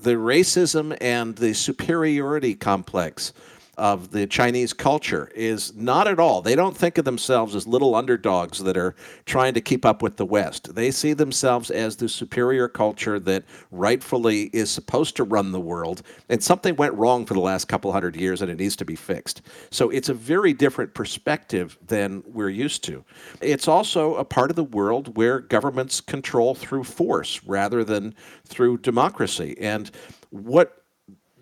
[0.02, 3.34] The racism and the superiority complex
[3.82, 6.44] of the Chinese culture is not at all.
[6.44, 8.94] They don't think of themselves as little underdogs that are
[9.26, 10.76] trying to keep up with the West.
[10.76, 16.04] They see themselves as the superior culture that rightfully is supposed to run the world.
[16.30, 18.96] And something went wrong for the last couple hundred years and it needs to be
[18.96, 19.42] fixed.
[19.72, 23.04] So it's a very different perspective than we're used to.
[23.42, 28.14] It's also a part of the world where governments control through force rather than
[28.46, 29.58] through democracy.
[29.60, 29.90] And
[30.30, 30.84] what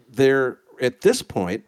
[0.10, 1.65] they're at this point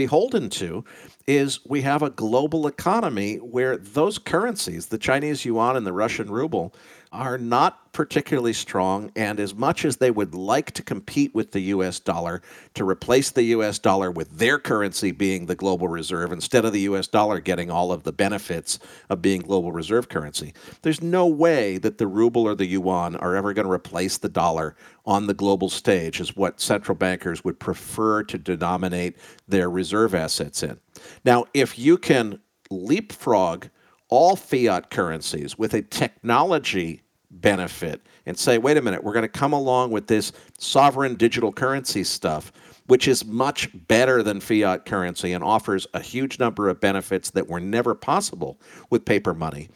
[0.00, 0.82] beholden to
[1.26, 6.30] is we have a global economy where those currencies, the Chinese yuan and the Russian
[6.30, 6.74] ruble,
[7.12, 9.10] are not particularly strong.
[9.16, 12.40] And as much as they would like to compete with the US dollar
[12.74, 16.80] to replace the US dollar with their currency being the global reserve instead of the
[16.82, 21.78] US dollar getting all of the benefits of being global reserve currency, there's no way
[21.78, 25.34] that the ruble or the yuan are ever going to replace the dollar on the
[25.34, 29.16] global stage, is what central bankers would prefer to denominate
[29.48, 30.78] their reserve assets in.
[31.24, 32.38] Now, if you can
[32.70, 33.66] leapfrog
[34.10, 39.28] all fiat currencies with a technology benefit and say, wait a minute, we're going to
[39.28, 42.52] come along with this sovereign digital currency stuff,
[42.86, 47.48] which is much better than fiat currency and offers a huge number of benefits that
[47.48, 49.68] were never possible with paper money.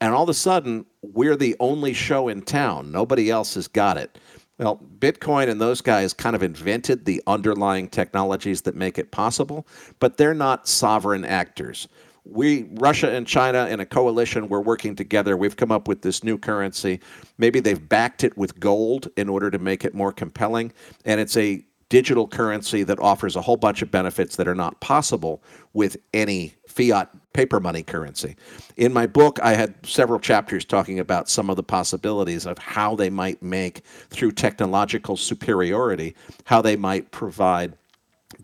[0.00, 2.92] And all of a sudden, we're the only show in town.
[2.92, 4.18] Nobody else has got it.
[4.58, 9.66] Well, Bitcoin and those guys kind of invented the underlying technologies that make it possible,
[10.00, 11.86] but they're not sovereign actors
[12.28, 15.36] we Russia and China in a coalition we're working together.
[15.36, 17.00] We've come up with this new currency.
[17.38, 20.72] Maybe they've backed it with gold in order to make it more compelling.
[21.04, 24.78] And it's a digital currency that offers a whole bunch of benefits that are not
[24.80, 28.36] possible with any fiat paper money currency.
[28.76, 32.94] In my book, I had several chapters talking about some of the possibilities of how
[32.94, 36.14] they might make, through technological superiority,
[36.44, 37.74] how they might provide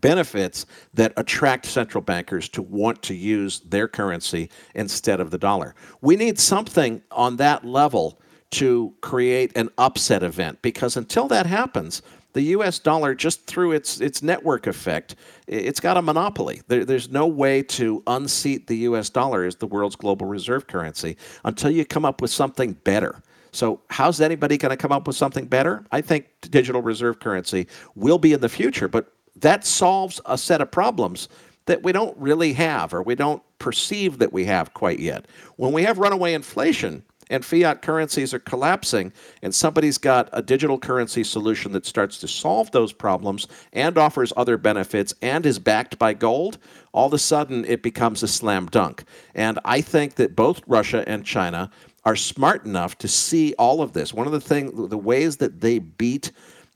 [0.05, 5.75] benefits that attract central bankers to want to use their currency instead of the dollar.
[6.03, 12.03] We need something on that level to create an upset event because until that happens,
[12.35, 12.79] the U.S.
[12.79, 16.61] dollar, just through its its network effect, it's got a monopoly.
[16.69, 19.09] There, there's no way to unseat the U.S.
[19.09, 23.23] dollar as the world's global reserve currency until you come up with something better.
[23.53, 25.87] So, how's anybody going to come up with something better?
[25.93, 30.61] I think digital reserve currency will be in the future, but that solves a set
[30.61, 31.29] of problems
[31.67, 35.27] that we don't really have or we don't perceive that we have quite yet.
[35.57, 40.79] When we have runaway inflation and fiat currencies are collapsing and somebody's got a digital
[40.79, 45.99] currency solution that starts to solve those problems and offers other benefits and is backed
[45.99, 46.59] by gold,
[46.93, 49.05] all of a sudden it becomes a slam dunk.
[49.35, 51.71] And I think that both Russia and China
[52.05, 54.13] are smart enough to see all of this.
[54.13, 56.31] One of the things the ways that they beat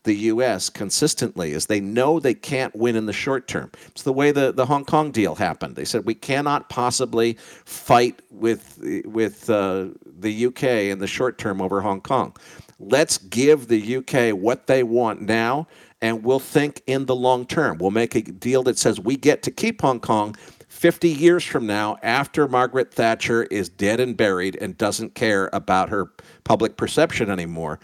[0.04, 0.70] the U.S.
[0.70, 3.70] consistently is they know they can't win in the short term.
[3.88, 5.76] It's the way the, the Hong Kong deal happened.
[5.76, 7.34] They said we cannot possibly
[7.64, 12.34] fight with with uh, the UK in the short term over Hong Kong.
[12.78, 15.66] Let's give the UK what they want now,
[16.00, 17.78] and we'll think in the long term.
[17.78, 20.36] We'll make a deal that says we get to keep Hong Kong
[20.78, 25.88] 50 years from now, after Margaret Thatcher is dead and buried and doesn't care about
[25.88, 26.12] her
[26.44, 27.80] public perception anymore,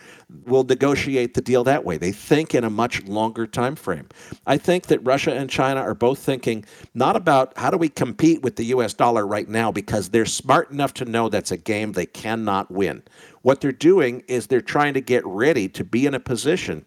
[0.47, 1.97] we'll negotiate the deal that way.
[1.97, 4.09] They think in a much longer time frame.
[4.47, 8.43] I think that Russia and China are both thinking not about how do we compete
[8.43, 11.93] with the US dollar right now because they're smart enough to know that's a game
[11.93, 13.03] they cannot win.
[13.43, 16.87] What they're doing is they're trying to get ready to be in a position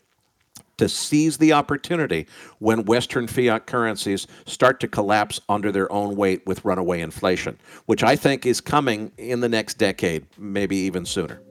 [0.78, 2.28] to seize the opportunity
[2.60, 8.04] when Western fiat currencies start to collapse under their own weight with runaway inflation, which
[8.04, 11.42] I think is coming in the next decade, maybe even sooner.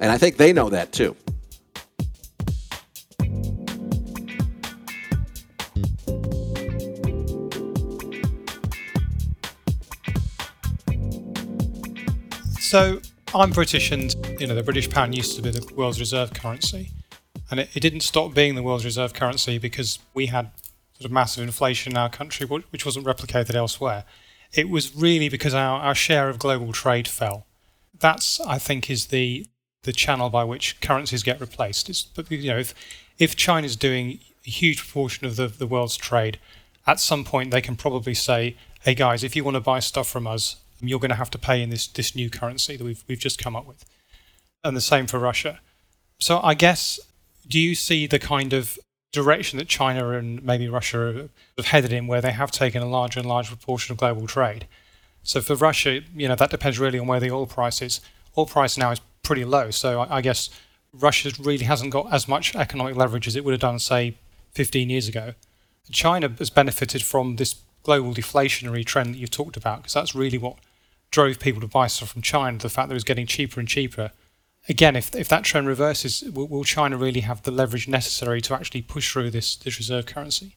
[0.00, 1.16] And I think they know that too.
[12.60, 13.00] So
[13.32, 16.90] I'm British, and you know the British pound used to be the world's reserve currency.
[17.50, 20.50] And it, it didn't stop being the world's reserve currency because we had
[20.94, 24.04] sort of massive inflation in our country, which wasn't replicated elsewhere.
[24.52, 27.46] It was really because our, our share of global trade fell.
[27.98, 29.46] That's, I think, is the
[29.82, 31.88] the channel by which currencies get replaced.
[31.88, 32.74] It's, you know, if
[33.18, 36.38] if China's doing a huge proportion of the, the world's trade,
[36.86, 40.08] at some point they can probably say, hey guys, if you want to buy stuff
[40.08, 43.04] from us, you're going to have to pay in this, this new currency that we've,
[43.08, 43.84] we've just come up with.
[44.62, 45.60] And the same for Russia.
[46.18, 47.00] So I guess,
[47.46, 48.78] do you see the kind of
[49.12, 53.20] direction that China and maybe Russia have headed in where they have taken a larger
[53.20, 54.66] and larger proportion of global trade?
[55.22, 58.00] So for Russia, you know, that depends really on where the oil price is.
[58.36, 59.70] Oil price now is pretty low.
[59.70, 60.50] So I, I guess
[60.92, 64.16] Russia really hasn't got as much economic leverage as it would have done, say,
[64.52, 65.34] 15 years ago.
[65.90, 70.38] China has benefited from this global deflationary trend that you've talked about, because that's really
[70.38, 70.56] what
[71.10, 73.68] drove people to buy stuff from China, the fact that it was getting cheaper and
[73.68, 74.10] cheaper.
[74.68, 78.54] Again, if, if that trend reverses, will, will China really have the leverage necessary to
[78.54, 80.56] actually push through this, this reserve currency?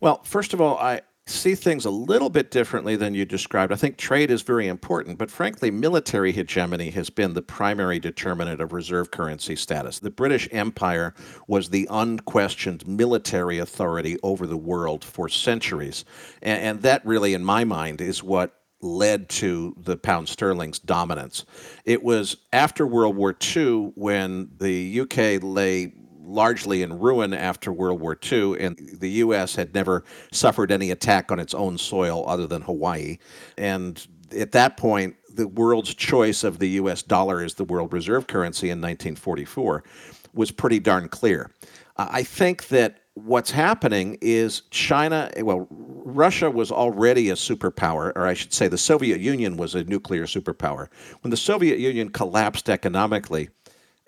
[0.00, 3.72] Well, first of all, I, see things a little bit differently than you described.
[3.72, 8.60] I think trade is very important, but frankly, military hegemony has been the primary determinant
[8.60, 9.98] of reserve currency status.
[9.98, 11.14] The British Empire
[11.46, 16.04] was the unquestioned military authority over the world for centuries.
[16.42, 21.44] And, and that really, in my mind, is what led to the pound sterling's dominance.
[21.84, 28.00] It was after World War II when the UK lay largely in ruin after World
[28.00, 29.56] War II, and the U.S.
[29.56, 33.18] had never suffered any attack on its own soil other than Hawaii.
[33.56, 34.06] And
[34.36, 37.02] at that point, the world's choice of the U.S.
[37.02, 39.82] dollar as the world reserve currency in 1944
[40.34, 41.50] was pretty darn clear.
[41.96, 48.34] I think that what's happening is China, well, Russia was already a superpower, or I
[48.34, 50.88] should say the Soviet Union was a nuclear superpower.
[51.22, 53.50] When the Soviet Union collapsed economically,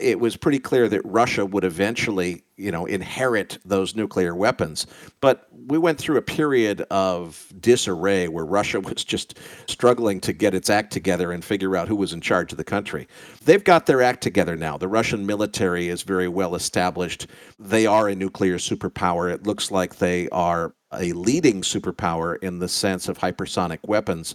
[0.01, 4.87] it was pretty clear that Russia would eventually, you know, inherit those nuclear weapons.
[5.21, 10.55] But we went through a period of disarray where Russia was just struggling to get
[10.55, 13.07] its act together and figure out who was in charge of the country.
[13.45, 14.77] They've got their act together now.
[14.79, 17.27] The Russian military is very well established.
[17.59, 19.33] They are a nuclear superpower.
[19.33, 24.35] It looks like they are a leading superpower in the sense of hypersonic weapons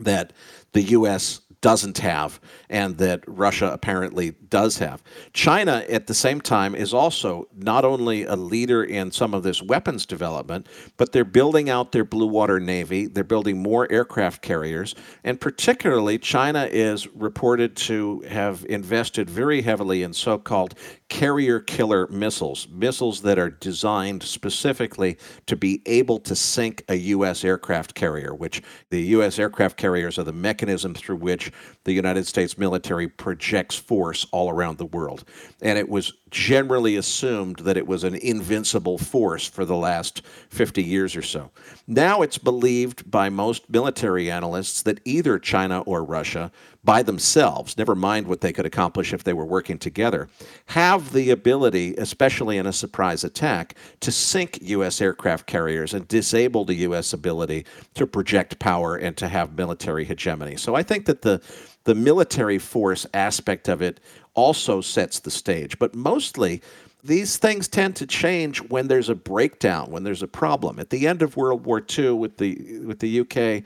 [0.00, 0.32] that
[0.72, 2.38] the U.S doesn't have
[2.68, 5.02] and that Russia apparently does have.
[5.32, 9.62] China, at the same time, is also not only a leader in some of this
[9.62, 10.66] weapons development,
[10.98, 13.06] but they're building out their blue water navy.
[13.06, 14.94] They're building more aircraft carriers.
[15.24, 20.74] And particularly, China is reported to have invested very heavily in so called
[21.12, 27.44] carrier killer missiles, missiles that are designed specifically to be able to sink a U.S.
[27.44, 29.38] aircraft carrier, which the U.S.
[29.38, 31.52] aircraft carriers are the mechanism through which
[31.84, 35.24] the United States military projects force all around the world.
[35.60, 40.82] And it was generally assumed that it was an invincible force for the last 50
[40.82, 41.50] years or so.
[41.86, 46.50] Now it's believed by most military analysts that either China or Russia,
[46.84, 50.28] by themselves, never mind what they could accomplish if they were working together,
[50.66, 55.00] have the ability, especially in a surprise attack, to sink U.S.
[55.00, 57.12] aircraft carriers and disable the U.S.
[57.12, 60.56] ability to project power and to have military hegemony.
[60.56, 61.40] So I think that the
[61.84, 64.00] the military force aspect of it
[64.34, 65.78] also sets the stage.
[65.78, 66.62] But mostly,
[67.04, 70.78] these things tend to change when there's a breakdown, when there's a problem.
[70.78, 73.64] At the end of World War II, with the with the UK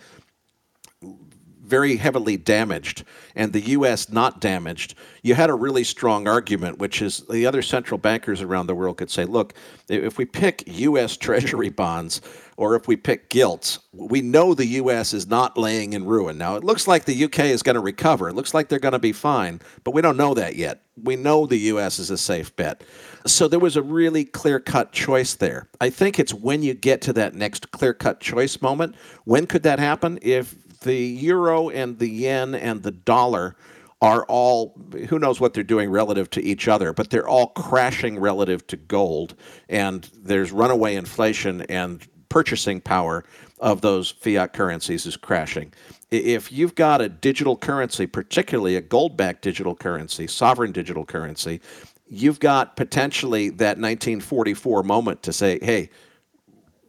[1.66, 3.02] very heavily damaged
[3.34, 4.08] and the U.S.
[4.08, 8.68] not damaged, you had a really strong argument, which is the other central bankers around
[8.68, 9.52] the world could say, look,
[9.88, 11.16] if we pick U.S.
[11.26, 12.20] Treasury bonds
[12.56, 15.12] or if we pick gilts, we know the U.S.
[15.12, 16.38] is not laying in ruin.
[16.38, 17.50] Now, it looks like the U.K.
[17.50, 18.28] is going to recover.
[18.28, 20.82] It looks like they're going to be fine, but we don't know that yet.
[21.02, 21.98] We know the U.S.
[21.98, 22.82] is a safe bet.
[23.26, 25.68] So there was a really clear cut choice there.
[25.80, 28.94] I think it's when you get to that next clear cut choice moment.
[29.24, 30.18] When could that happen?
[30.22, 33.56] If the euro and the yen and the dollar
[34.02, 34.78] are all
[35.08, 38.76] who knows what they're doing relative to each other, but they're all crashing relative to
[38.76, 39.34] gold,
[39.68, 42.06] and there's runaway inflation and
[42.36, 43.24] purchasing power
[43.60, 45.72] of those fiat currencies is crashing.
[46.10, 51.62] If you've got a digital currency, particularly a gold backed digital currency, sovereign digital currency,
[52.06, 55.88] you've got potentially that 1944 moment to say, hey,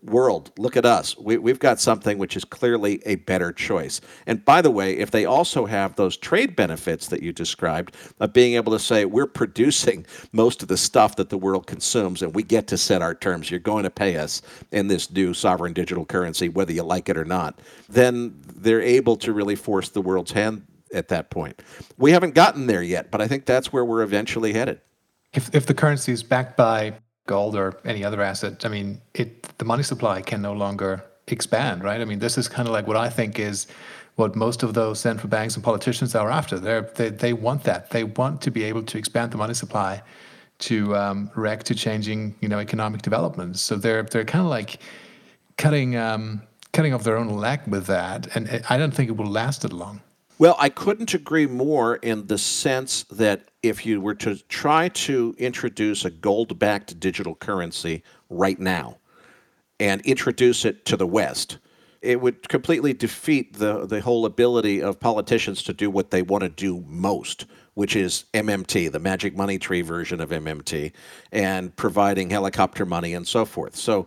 [0.07, 1.17] world, look at us.
[1.17, 4.01] We, we've got something which is clearly a better choice.
[4.25, 8.33] And by the way, if they also have those trade benefits that you described of
[8.33, 12.33] being able to say, we're producing most of the stuff that the world consumes and
[12.33, 14.41] we get to set our terms, you're going to pay us
[14.71, 19.15] in this new sovereign digital currency, whether you like it or not, then they're able
[19.17, 21.61] to really force the world's hand at that point.
[21.97, 24.81] We haven't gotten there yet, but I think that's where we're eventually headed.
[25.33, 26.93] If, if the currency is backed by
[27.27, 31.83] gold or any other asset, I mean, it the money supply can no longer expand,
[31.83, 32.01] right?
[32.01, 33.67] I mean, this is kind of like what I think is
[34.15, 36.57] what most of those central banks and politicians are after.
[36.59, 37.91] They're, they they want that.
[37.91, 40.01] They want to be able to expand the money supply
[40.59, 43.61] to um, react to changing, you know, economic developments.
[43.61, 44.79] So they're they're kind of like
[45.57, 46.41] cutting um,
[46.73, 49.73] cutting off their own leg with that, and I don't think it will last it
[49.73, 50.01] long.
[50.39, 55.35] Well, I couldn't agree more in the sense that if you were to try to
[55.39, 58.97] introduce a gold backed digital currency right now
[59.79, 61.57] and introduce it to the West,
[62.03, 66.43] it would completely defeat the, the whole ability of politicians to do what they want
[66.43, 70.91] to do most, which is MMT, the magic money tree version of MMT,
[71.31, 73.75] and providing helicopter money and so forth.
[73.75, 74.05] So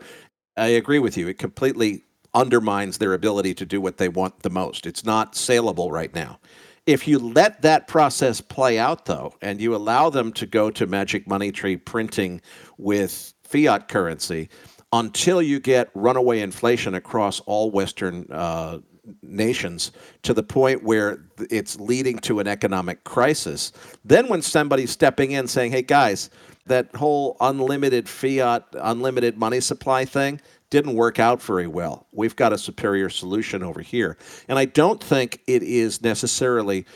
[0.57, 1.27] I agree with you.
[1.27, 2.05] It completely
[2.35, 4.87] undermines their ability to do what they want the most.
[4.87, 6.39] It's not saleable right now.
[6.87, 10.87] If you let that process play out, though, and you allow them to go to
[10.87, 12.41] Magic Money Tree printing
[12.79, 14.49] with fiat currency
[14.93, 18.79] until you get runaway inflation across all Western uh,
[19.23, 23.73] nations to the point where it's leading to an economic crisis,
[24.05, 26.31] then when somebody's stepping in saying, hey, guys,
[26.67, 30.41] that whole unlimited fiat, unlimited money supply thing,
[30.71, 32.07] didn't work out very well.
[32.13, 34.17] We've got a superior solution over here.
[34.49, 36.87] And I don't think it is necessarily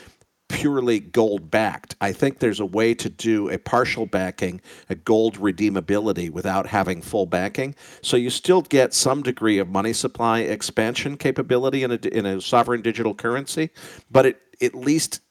[0.47, 1.95] purely gold backed.
[1.99, 7.01] I think there's a way to do a partial backing, a gold redeemability without having
[7.01, 7.75] full backing.
[8.01, 12.41] So you still get some degree of money supply expansion capability in a, in a
[12.41, 13.71] sovereign digital currency,
[14.11, 15.21] but it, at least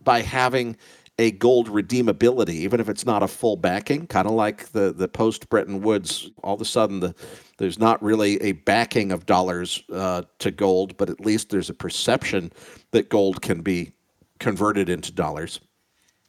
[0.00, 0.76] by having
[1.22, 5.06] a gold redeemability, even if it's not a full backing, kind of like the, the
[5.06, 7.14] post Bretton Woods, all of a sudden the
[7.58, 11.74] there's not really a backing of dollars uh, to gold, but at least there's a
[11.74, 12.50] perception
[12.90, 13.92] that gold can be
[14.40, 15.60] converted into dollars,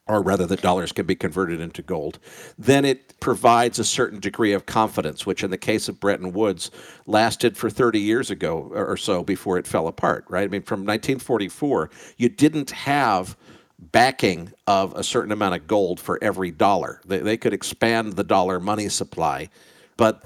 [0.06, 2.20] or rather, that dollars can be converted into gold.
[2.56, 6.70] Then it provides a certain degree of confidence, which in the case of Bretton Woods
[7.08, 10.44] lasted for 30 years ago or so before it fell apart, right?
[10.44, 13.36] I mean, from 1944, you didn't have
[13.80, 17.02] backing of a certain amount of gold for every dollar.
[17.06, 19.50] They, they could expand the dollar money supply,
[19.98, 20.26] but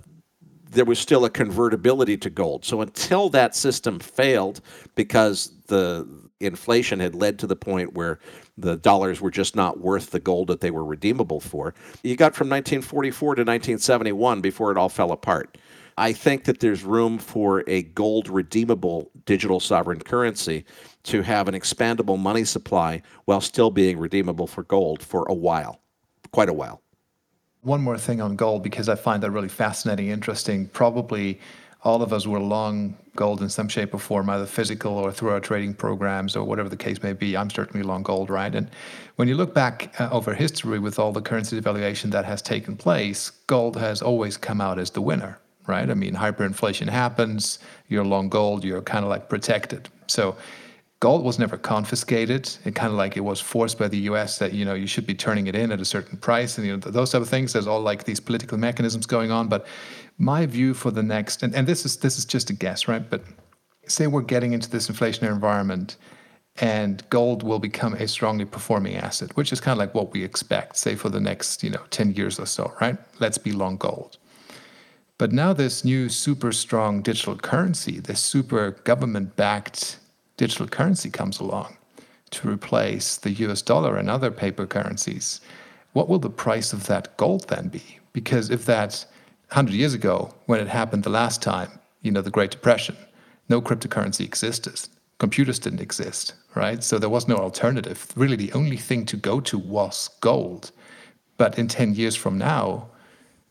[0.72, 2.66] there was still a convertibility to gold.
[2.66, 4.62] So until that system failed
[4.95, 6.08] because the
[6.39, 8.20] inflation had led to the point where
[8.58, 11.74] the dollars were just not worth the gold that they were redeemable for,
[12.04, 15.58] you got from 1944 to 1971 before it all fell apart.
[15.98, 20.64] I think that there's room for a gold redeemable digital sovereign currency
[21.08, 25.82] to have an expandable money supply while still being redeemable for gold for a while,
[26.32, 26.82] quite a while.
[27.62, 30.68] One more thing on gold, because I find that really fascinating, interesting.
[30.68, 31.39] Probably
[31.84, 35.30] all of us were long gold in some shape or form, either physical or through
[35.30, 37.38] our trading programs or whatever the case may be.
[37.38, 38.53] I'm certainly long gold, right?
[38.53, 38.70] And
[39.16, 42.76] when you look back uh, over history with all the currency devaluation that has taken
[42.76, 45.89] place, gold has always come out as the winner, right?
[45.89, 49.88] I mean, hyperinflation happens, you're long gold, you're kind of like protected.
[50.08, 50.36] So
[51.00, 52.50] gold was never confiscated.
[52.66, 54.39] It kind of like it was forced by the U.S.
[54.39, 56.74] that you know you should be turning it in at a certain price, and you
[56.74, 57.54] know those type of things.
[57.54, 59.48] There's all like these political mechanisms going on.
[59.48, 59.66] But
[60.18, 63.08] my view for the next, and, and this is this is just a guess, right?
[63.08, 63.24] But
[63.86, 65.98] say we're getting into this inflationary environment,
[66.58, 70.24] and gold will become a strongly performing asset, which is kind of like what we
[70.24, 72.98] expect, say for the next you know ten years or so, right?
[73.20, 74.18] Let's be long gold.
[75.20, 79.98] But now this new super strong digital currency, this super government backed
[80.38, 81.77] digital currency comes along
[82.29, 85.41] to replace the US dollar and other paper currencies,
[85.93, 87.99] what will the price of that gold then be?
[88.13, 89.05] Because if that
[89.49, 92.97] 100 years ago, when it happened the last time, you know, the Great Depression,
[93.49, 94.88] no cryptocurrency existed.
[95.19, 96.83] Computers didn't exist, right?
[96.83, 98.07] So there was no alternative.
[98.15, 100.71] Really, the only thing to go to was gold.
[101.38, 102.89] But in 10 years from now,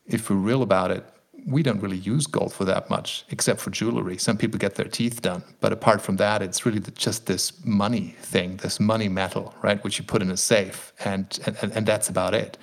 [0.07, 1.05] if we're real about it,
[1.47, 4.19] we don't really use gold for that much, except for jewelry.
[4.19, 8.17] Some people get their teeth done, but apart from that, it's really just this money
[8.21, 12.09] thing, this money metal, right, which you put in a safe, and and and that's
[12.09, 12.59] about it.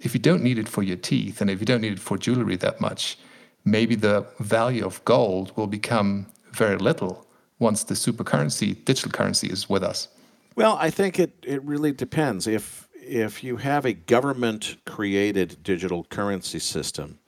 [0.00, 2.16] If you don't need it for your teeth, and if you don't need it for
[2.16, 3.18] jewelry that much,
[3.64, 7.26] maybe the value of gold will become very little
[7.58, 10.08] once the super currency, digital currency, is with us.
[10.56, 12.46] Well, I think it it really depends.
[12.46, 17.18] If if you have a government created digital currency system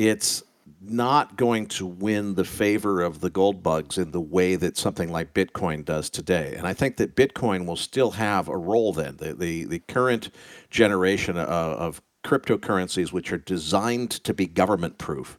[0.00, 0.42] it's
[0.80, 5.12] not going to win the favor of the gold bugs in the way that something
[5.12, 6.54] like Bitcoin does today.
[6.56, 9.18] And I think that Bitcoin will still have a role then.
[9.18, 10.30] The, the, the current
[10.70, 15.38] generation of, of cryptocurrencies, which are designed to be government proof,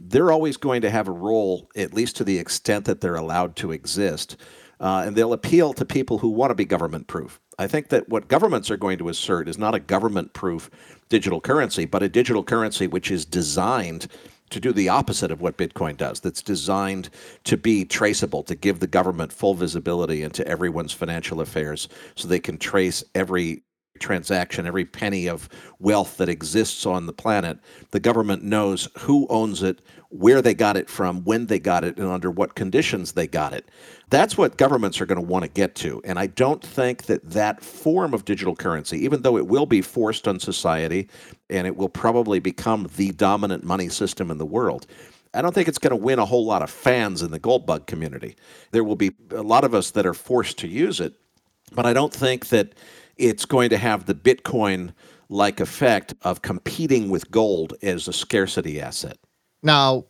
[0.00, 3.56] they're always going to have a role, at least to the extent that they're allowed
[3.56, 4.38] to exist.
[4.80, 7.40] Uh, and they'll appeal to people who want to be government proof.
[7.58, 10.70] I think that what governments are going to assert is not a government proof
[11.08, 14.06] digital currency, but a digital currency which is designed
[14.50, 16.20] to do the opposite of what Bitcoin does.
[16.20, 17.10] That's designed
[17.44, 22.38] to be traceable, to give the government full visibility into everyone's financial affairs so they
[22.38, 23.62] can trace every
[23.98, 27.58] transaction, every penny of wealth that exists on the planet,
[27.90, 29.80] the government knows who owns it,
[30.10, 33.52] where they got it from, when they got it, and under what conditions they got
[33.52, 33.68] it.
[34.10, 36.00] That's what governments are going to want to get to.
[36.04, 39.82] And I don't think that that form of digital currency, even though it will be
[39.82, 41.08] forced on society
[41.50, 44.86] and it will probably become the dominant money system in the world,
[45.34, 47.66] I don't think it's going to win a whole lot of fans in the gold
[47.66, 48.34] bug community.
[48.70, 51.14] There will be a lot of us that are forced to use it,
[51.72, 52.74] but I don't think that
[53.18, 54.92] it's going to have the Bitcoin
[55.28, 59.18] like effect of competing with gold as a scarcity asset.
[59.62, 60.04] Now,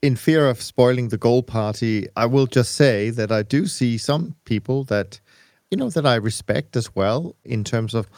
[0.00, 3.98] in fear of spoiling the gold party, I will just say that I do see
[3.98, 5.20] some people that,
[5.70, 8.08] you know, that I respect as well in terms of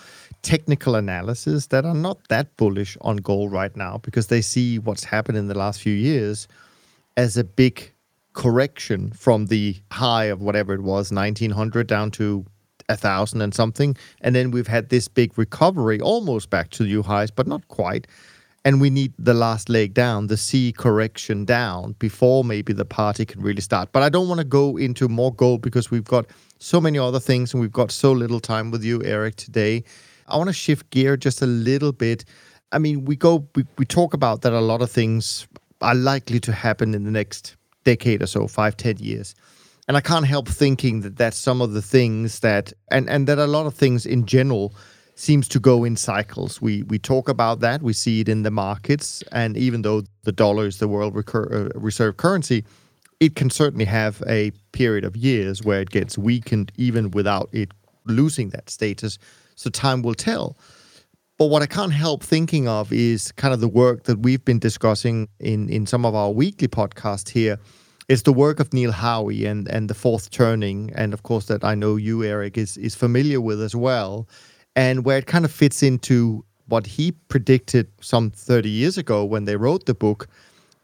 [0.43, 5.05] technical analysis that are not that bullish on gold right now because they see what's
[5.05, 6.47] happened in the last few years
[7.17, 7.93] as a big
[8.33, 12.45] correction from the high of whatever it was, 1900 down to
[12.91, 13.97] a thousand and something.
[14.21, 18.07] And then we've had this big recovery almost back to new highs, but not quite
[18.65, 23.25] and we need the last leg down, the C correction down before maybe the party
[23.25, 23.91] can really start.
[23.93, 26.27] But I don't want to go into more gold because we've got
[26.59, 29.83] so many other things and we've got so little time with you, Erik, today.
[30.29, 32.25] I want to shift gear just a little bit.
[32.73, 35.49] I mean, we go, we, we talk about that a lot of things
[35.81, 39.35] are likely to happen in the next decade or so, five, ten years.
[39.91, 43.41] And I can't help thinking that that's some of the things that, and, and that
[43.41, 44.73] a lot of things in general
[45.17, 46.63] seems to go in cycles.
[46.63, 47.83] We we talk about that.
[47.83, 51.73] We see it in the markets, and even though the dollar is the world recur-
[51.75, 52.65] uh, reserve currency,
[53.19, 57.73] it can certainly have a period of years where it gets weakened, even without it
[58.05, 59.19] losing that status.
[59.57, 60.57] So time will tell.
[61.37, 64.61] But what I can't help thinking of is kind of the work that we've been
[64.61, 67.59] discussing in in some of our weekly podcasts here.
[68.11, 71.63] Is the work of Neil Howe and and the fourth turning, and of course that
[71.65, 74.27] I know you, Erik, is is familiar with as well
[74.77, 79.45] and where it kind of fits into what he predicted some 30 years ago when
[79.45, 80.29] they wrote the book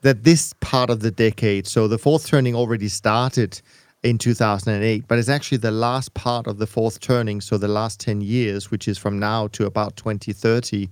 [0.03, 3.61] that this part of the decade, so the fourth turning already started
[4.03, 7.99] in 2008, but it's actually the last part of the fourth turning, so the last
[8.01, 10.89] 10 years, which is from now to about 2030,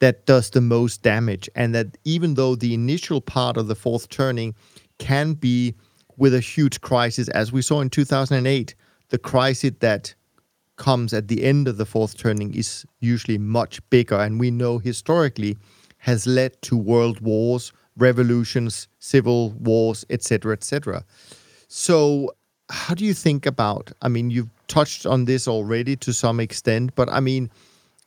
[0.00, 1.48] that does the most damage.
[1.54, 4.54] And that even though the initial part of the fourth turning
[5.00, 5.74] can be
[6.16, 8.74] with a huge crisis, as we saw in 2008,
[9.08, 10.14] the crisis that
[10.76, 14.78] comes at the end of the fourth turning is usually much bigger, and we know
[14.78, 15.56] historically
[15.98, 21.04] has led to world wars, revolutions, civil wars, etc., etc.
[21.68, 22.32] So,
[22.70, 23.90] how do you think about?
[24.00, 27.50] I mean, you've touched on this already to some extent, but I mean,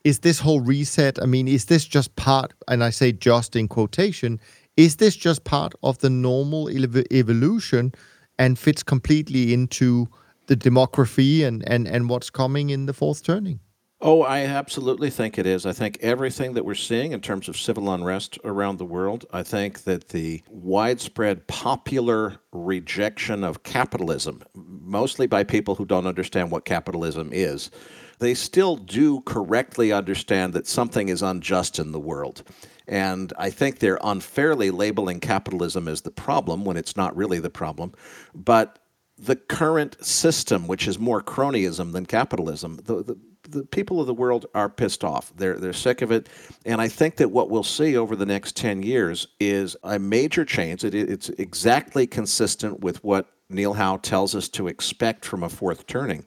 [0.04, 1.22] is this whole reset?
[1.22, 2.54] I mean, is this just part?
[2.68, 4.40] And I say just in quotation.
[4.76, 7.94] Is this just part of the normal ev- evolution
[8.40, 10.08] and fits completely into
[10.48, 13.60] the demography and, and, and what's coming in the fourth turning?
[14.02, 15.66] Oh, I absolutely think it is.
[15.66, 19.44] I think everything that we're seeing in terms of civil unrest around the world, I
[19.44, 26.66] think that the widespread popular rejection of capitalism, mostly by people who don't understand what
[26.66, 27.72] capitalism is,
[28.20, 32.44] they still do correctly understand that something is unjust in the world.
[32.88, 37.50] And I think they're unfairly labeling capitalism as the problem when it's not really the
[37.50, 37.94] problem.
[38.36, 38.80] But
[39.18, 43.18] the current system, which is more cronyism than capitalism, the, the,
[43.50, 45.32] the, people of the world are pissed off.
[45.36, 46.28] They're, they're sick of it.
[46.66, 50.44] And I think that what we'll see over the next 10 years is a major
[50.44, 50.84] change.
[50.84, 55.86] It, it's exactly consistent with what Neil Howe tells us to expect from a fourth
[55.86, 56.26] turning.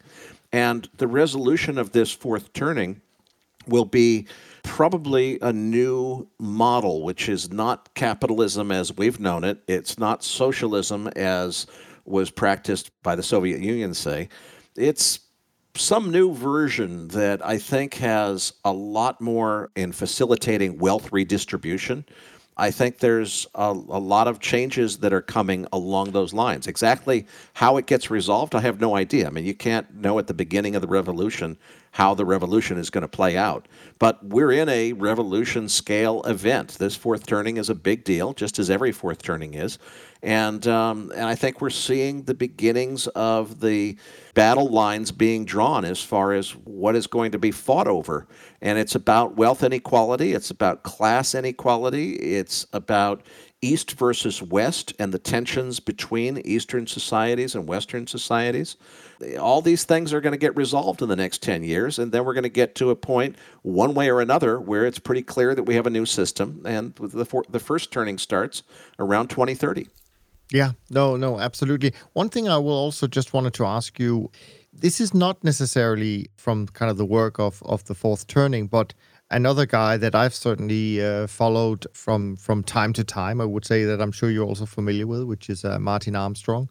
[0.53, 3.03] And the resolution of this fourth turning
[3.69, 4.27] will be
[4.63, 9.63] probably a new model, which is not capitalism as we've known it.
[9.69, 11.67] It's not socialism as
[12.05, 14.29] was practiced by the Soviet Union, say.
[14.77, 15.21] It's
[15.75, 22.05] some new version that I think has a lot more in facilitating wealth redistribution.
[22.59, 26.67] I think there's a, a, lot of changes that are coming along those lines.
[26.67, 29.27] Exactly how it gets resolved, I have no idea.
[29.27, 31.59] I mean, you can't know at the beginning of the revolution
[31.97, 33.67] how the revolution is going to play out.
[33.99, 36.77] But we're in a revolution scale event.
[36.79, 39.79] This fourth turning is a big deal, just as every fourth turning is.
[40.23, 43.97] And, um, and I think we're seeing the beginnings of the
[44.35, 48.27] battle lines being drawn as far as what is going to be fought over.
[48.61, 53.23] And it's about wealth inequality, it's about class inequality, it's about
[53.63, 58.77] East versus West and the tensions between Eastern societies and Western societies.
[59.41, 62.25] All these things are going to get resolved in the next 10 years, and then
[62.25, 65.55] we're going to get to a point, one way or another, where it's pretty clear
[65.55, 68.63] that we have a new system, and the, for, the first turning starts
[68.99, 69.89] around 2030.
[70.53, 71.93] Yeah, no, no, absolutely.
[72.13, 74.31] One thing I will also just wanted to ask you
[74.73, 78.95] this is not necessarily from kind of the work of, of the fourth turning, but
[79.31, 83.41] another guy that I've certainly uh, followed from from time to time.
[83.41, 86.69] I would say that I'm sure you're also familiar with, which is uh, Martin Armstrong.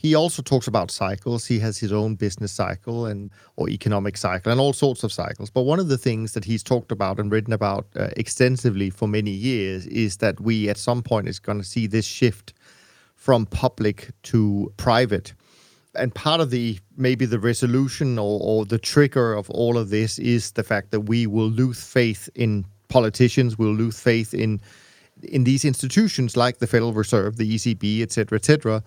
[0.00, 1.44] He also talks about cycles.
[1.44, 5.50] He has his own business cycle and or economic cycle and all sorts of cycles.
[5.50, 9.06] But one of the things that he's talked about and written about uh, extensively for
[9.06, 12.54] many years is that we at some point is going to see this shift
[13.14, 15.34] from public to private
[15.94, 20.18] and part of the maybe the resolution or, or the trigger of all of this
[20.18, 24.60] is the fact that we will lose faith in politicians, we'll lose faith in
[25.22, 28.82] in these institutions like the Federal Reserve, the ECB, et cetera, et cetera.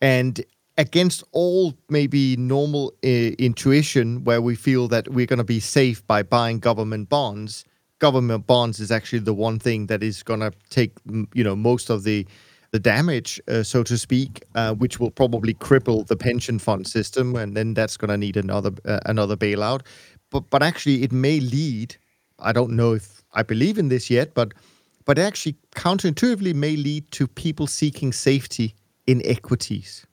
[0.00, 0.44] And
[0.78, 6.06] against all maybe normal uh, intuition, where we feel that we're going to be safe
[6.06, 7.64] by buying government bonds,
[7.98, 10.92] government bonds is actually the one thing that is going to take
[11.34, 12.26] you know most of the
[12.72, 17.34] the damage, uh, so to speak, uh, which will probably cripple the pension fund system,
[17.34, 19.82] and then that's going to need another uh, another bailout.
[20.30, 21.96] But but actually, it may lead.
[22.38, 24.52] I don't know if I believe in this yet, but
[25.04, 28.74] but actually, counterintuitively, may lead to people seeking safety
[29.10, 30.06] in equities.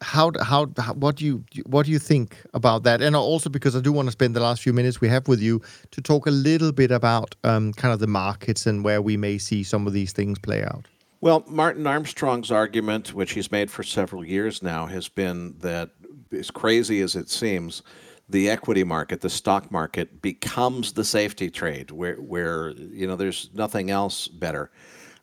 [0.00, 3.02] How, how how what do you what do you think about that?
[3.02, 5.40] And also because I do want to spend the last few minutes we have with
[5.40, 5.60] you
[5.90, 9.38] to talk a little bit about um, kind of the markets and where we may
[9.38, 10.86] see some of these things play out.
[11.20, 15.90] Well, Martin Armstrong's argument, which he's made for several years now, has been that
[16.30, 17.82] as crazy as it seems,
[18.28, 23.50] the equity market, the stock market, becomes the safety trade where where you know there's
[23.52, 24.70] nothing else better.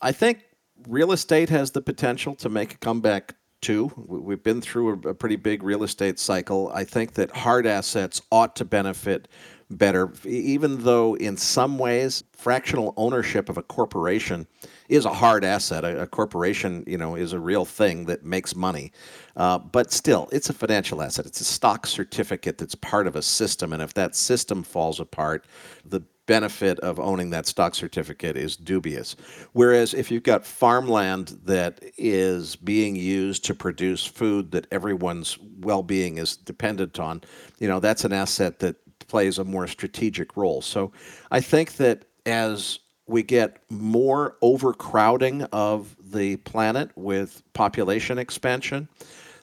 [0.01, 0.43] I think
[0.87, 3.91] real estate has the potential to make a comeback too.
[3.95, 6.71] We've been through a, pretty big real estate cycle.
[6.73, 9.27] I think that hard assets ought to benefit
[9.71, 14.45] better, even though in some ways fractional ownership of a corporation
[14.89, 15.83] is a hard asset.
[15.83, 18.91] A, a corporation, you know, is a real thing that makes money,
[19.35, 21.25] uh, but still, it's a financial asset.
[21.25, 25.47] It's a stock certificate that's part of a system, and if that system falls apart,
[25.83, 29.15] the benefit of owning that stock certificate is dubious.
[29.53, 35.83] Whereas if you've got farmland that is being used to produce food that everyone's well
[35.83, 37.21] being is dependent on,
[37.59, 38.75] you know, that's an asset that
[39.07, 40.61] plays a more strategic role.
[40.61, 40.91] So
[41.31, 48.89] I think that as we get more overcrowding of the planet with population expansion,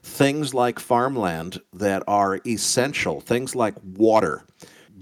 [0.02, 4.44] things like farmland that are essential, things like water,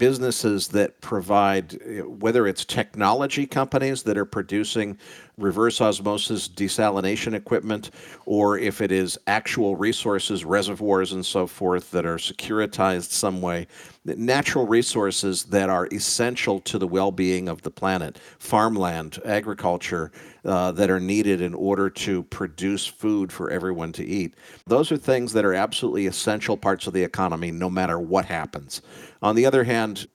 [0.01, 4.97] businesses that provide, whether it's technology companies that are producing
[5.41, 7.91] reverse osmosis desalination equipment,
[8.25, 13.67] or if it is actual resources, reservoirs, and so forth that are securitized some way,
[14.05, 20.11] natural resources that are essential to the well being of the planet, farmland, agriculture.
[20.43, 24.33] Uh, that are needed in order to produce food for everyone to eat.
[24.65, 28.81] Those are things that are absolutely essential parts of the economy, no matter what happens.
[29.21, 30.07] On the other hand,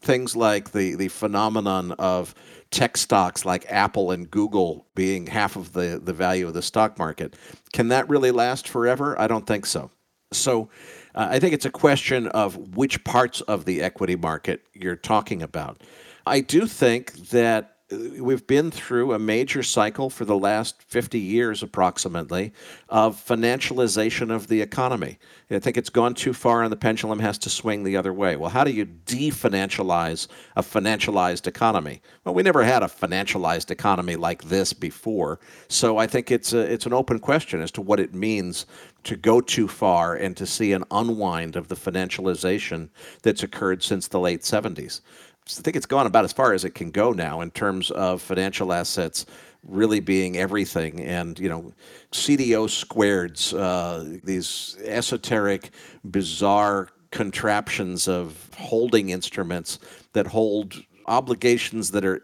[0.00, 2.34] things like the, the phenomenon of
[2.70, 6.98] tech stocks like Apple and Google being half of the, the value of the stock
[6.98, 7.36] market,
[7.72, 9.18] can that really last forever?
[9.20, 9.90] I don't think so.
[10.32, 10.68] So
[11.14, 15.42] uh, I think it's a question of which parts of the equity market you're talking
[15.42, 15.82] about.
[16.26, 21.62] I do think that we've been through a major cycle for the last 50 years
[21.62, 22.52] approximately
[22.88, 25.18] of financialization of the economy.
[25.50, 28.34] I think it's gone too far and the pendulum has to swing the other way.
[28.34, 30.26] Well, how do you definancialize
[30.56, 32.02] a financialized economy?
[32.24, 35.38] Well, we never had a financialized economy like this before.
[35.68, 38.66] So I think it's a, it's an open question as to what it means
[39.04, 42.88] to go too far and to see an unwind of the financialization
[43.22, 45.00] that's occurred since the late 70s.
[45.46, 48.20] I think it's gone about as far as it can go now in terms of
[48.20, 49.26] financial assets
[49.62, 51.00] really being everything.
[51.00, 51.72] And you know
[52.12, 55.70] cdo squareds uh, these esoteric
[56.04, 59.78] bizarre contraptions of holding instruments
[60.12, 62.20] that hold obligations that are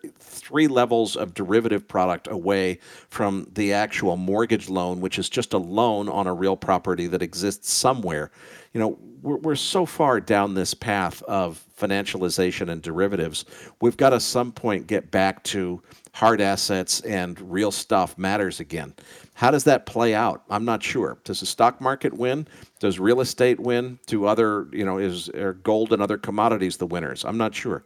[0.53, 2.79] three levels of derivative product away
[3.09, 7.23] from the actual mortgage loan which is just a loan on a real property that
[7.23, 8.31] exists somewhere
[8.73, 13.45] you know we're, we're so far down this path of financialization and derivatives.
[13.81, 15.83] We've got to some point get back to
[16.13, 18.95] hard assets and real stuff matters again.
[19.35, 20.43] How does that play out?
[20.51, 21.19] I'm not sure.
[21.25, 22.47] Does the stock market win?
[22.81, 23.99] Does real estate win?
[24.07, 25.31] Do other, you know, is
[25.63, 27.25] gold and other commodities the winners?
[27.25, 27.85] I'm not sure.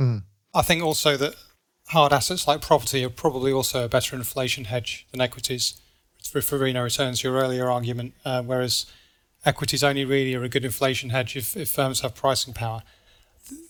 [0.00, 0.22] Mm.
[0.54, 1.34] I think also that
[1.88, 5.80] hard assets like property are probably also a better inflation hedge than equities.
[6.22, 8.86] For Farina returns your earlier argument, uh, whereas
[9.44, 12.82] equities only really are a good inflation hedge if, if firms have pricing power.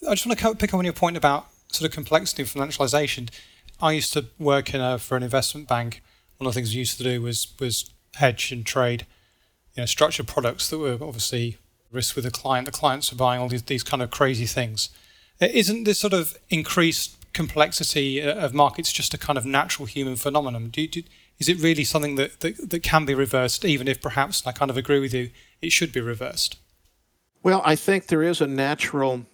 [0.09, 3.29] I just want to pick up on your point about sort of complexity of financialization.
[3.81, 6.03] I used to work in a, for an investment bank.
[6.39, 9.07] One of the things we used to do was was hedge and trade
[9.75, 11.59] you know, structured products that were obviously
[11.93, 12.65] risk with the client.
[12.65, 14.89] The clients are buying all these, these kind of crazy things.
[15.39, 20.17] Isn't this sort of increased complexity uh, of markets just a kind of natural human
[20.17, 20.71] phenomenon?
[20.71, 21.03] Do, do,
[21.39, 24.71] is it really something that, that, that can be reversed, even if perhaps, I kind
[24.71, 25.31] of agree with you,
[25.61, 26.57] it should be reversed?
[27.43, 29.27] Well, I think there is a natural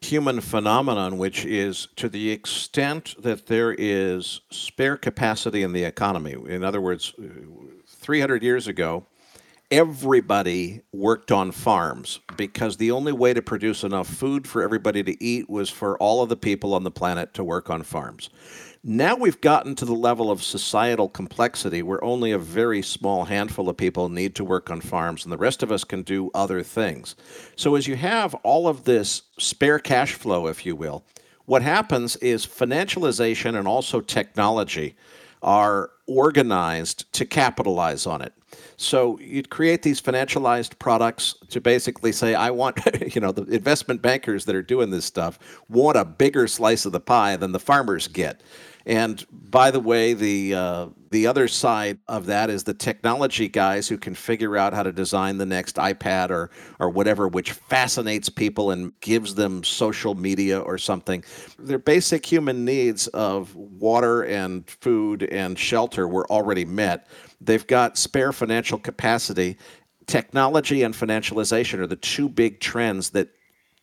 [0.00, 6.34] human phenomenon, which is to the extent that there is spare capacity in the economy.
[6.48, 7.12] In other words,
[7.86, 9.04] 300 years ago,
[9.70, 15.22] everybody worked on farms because the only way to produce enough food for everybody to
[15.22, 18.30] eat was for all of the people on the planet to work on farms.
[18.82, 23.68] Now we've gotten to the level of societal complexity where only a very small handful
[23.68, 26.62] of people need to work on farms and the rest of us can do other
[26.62, 27.14] things.
[27.56, 31.04] So, as you have all of this spare cash flow, if you will,
[31.44, 34.96] what happens is financialization and also technology
[35.42, 38.32] are organized to capitalize on it.
[38.76, 42.80] So you'd create these financialized products to basically say, I want,
[43.14, 45.38] you know, the investment bankers that are doing this stuff
[45.68, 48.40] want a bigger slice of the pie than the farmers get.
[48.86, 53.88] And by the way, the uh, the other side of that is the technology guys
[53.88, 58.28] who can figure out how to design the next iPad or or whatever, which fascinates
[58.28, 61.22] people and gives them social media or something.
[61.58, 67.06] Their basic human needs of water and food and shelter were already met.
[67.40, 69.56] They've got spare financial capacity.
[70.06, 73.28] Technology and financialization are the two big trends that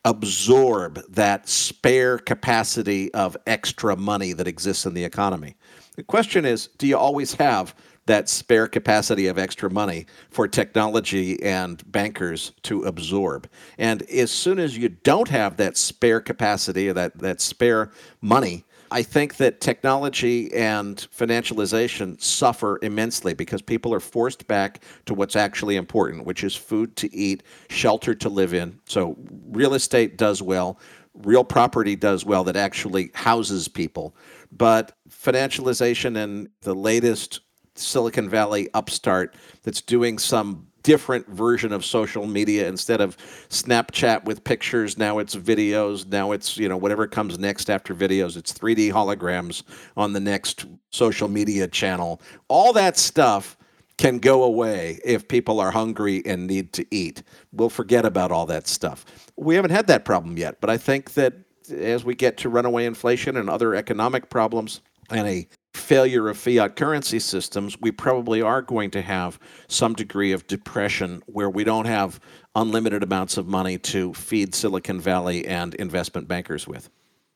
[0.05, 5.55] absorb that spare capacity of extra money that exists in the economy.
[5.95, 11.41] The question is do you always have that spare capacity of extra money for technology
[11.43, 13.49] and bankers to absorb?
[13.77, 17.91] And as soon as you don't have that spare capacity or that, that spare
[18.21, 25.13] money, I think that technology and financialization suffer immensely because people are forced back to
[25.13, 28.79] what's actually important, which is food to eat, shelter to live in.
[28.85, 29.17] So
[29.47, 30.79] real estate does well,
[31.13, 34.15] real property does well that actually houses people.
[34.51, 37.41] But financialization and the latest
[37.75, 43.17] Silicon Valley upstart that's doing some different version of social media instead of
[43.49, 44.97] Snapchat with pictures.
[44.97, 46.07] Now it's videos.
[46.07, 48.37] Now it's, you know, whatever comes next after videos.
[48.37, 49.63] It's 3D holograms
[49.97, 52.21] on the next social media channel.
[52.47, 53.57] All that stuff
[53.97, 57.21] can go away if people are hungry and need to eat.
[57.51, 59.03] We'll forget about all that stuff.
[59.35, 61.33] We haven't had that problem yet, but I think that
[61.69, 64.79] as we get to runaway inflation and other economic problems
[65.09, 70.31] and a failure of fiat currency systems, we probably are going to have some degree
[70.31, 72.19] of depression where we don't have
[72.55, 76.89] unlimited amounts of money to feed Silicon Valley and investment bankers with.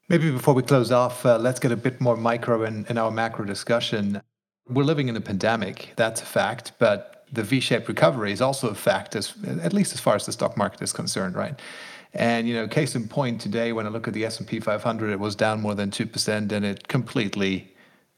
[0.10, 3.12] Maybe before we close off, uh, let's get a bit more micro in, in our
[3.12, 4.22] macro discussion.
[4.68, 8.76] We're living in a pandemic, that's a fact, but the V-shaped recovery is also a
[8.76, 11.58] fact, as, at least as far as the stock market is concerned, right?
[12.14, 15.20] And you know, case in point, today when I look at the S&P 500, it
[15.20, 17.71] was down more than two percent, and it completely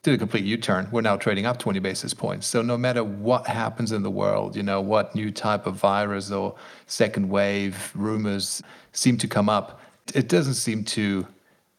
[0.04, 0.89] did a complete U-turn.
[0.91, 2.45] We're now trading up 20 basis points.
[2.45, 6.30] So no matter what happens in the world, you know, what new type of virus
[6.30, 6.56] or
[6.88, 9.80] second wave rumors seem to come up,
[10.14, 11.26] it doesn't seem to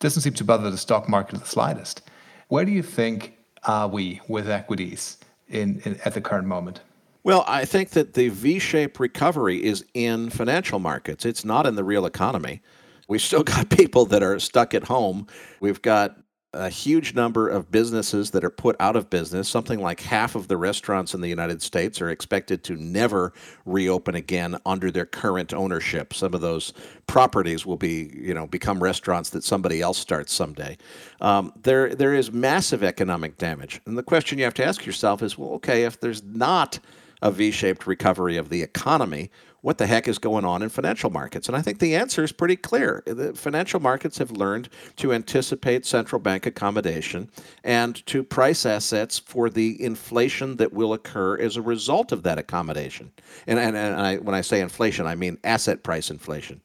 [0.00, 2.02] doesn't seem to bother the stock market the slightest.
[2.48, 5.18] Where do you think are we with equities
[5.48, 6.80] in, in at the current moment?
[7.22, 11.24] Well, I think that the V-shaped recovery is in financial markets.
[11.24, 12.60] It's not in the real economy.
[13.08, 15.26] We've still got people that are stuck at home.
[15.60, 16.18] We've got
[16.54, 19.48] a huge number of businesses that are put out of business.
[19.48, 23.32] Something like half of the restaurants in the United States are expected to never
[23.66, 26.14] reopen again under their current ownership.
[26.14, 26.72] Some of those
[27.06, 30.76] properties will be, you know, become restaurants that somebody else starts someday.
[31.20, 35.22] Um, there, there is massive economic damage, and the question you have to ask yourself
[35.22, 36.78] is, well, okay, if there's not
[37.22, 39.30] a V-shaped recovery of the economy,
[39.64, 41.48] what the heck is going on in financial markets?
[41.48, 43.02] And I think the answer is pretty clear.
[43.06, 47.30] The financial markets have learned to anticipate central bank accommodation
[47.64, 52.38] and to price assets for the inflation that will occur as a result of that
[52.38, 53.10] accommodation.
[53.46, 56.60] And, and, and I, when I say inflation, I mean asset price inflation.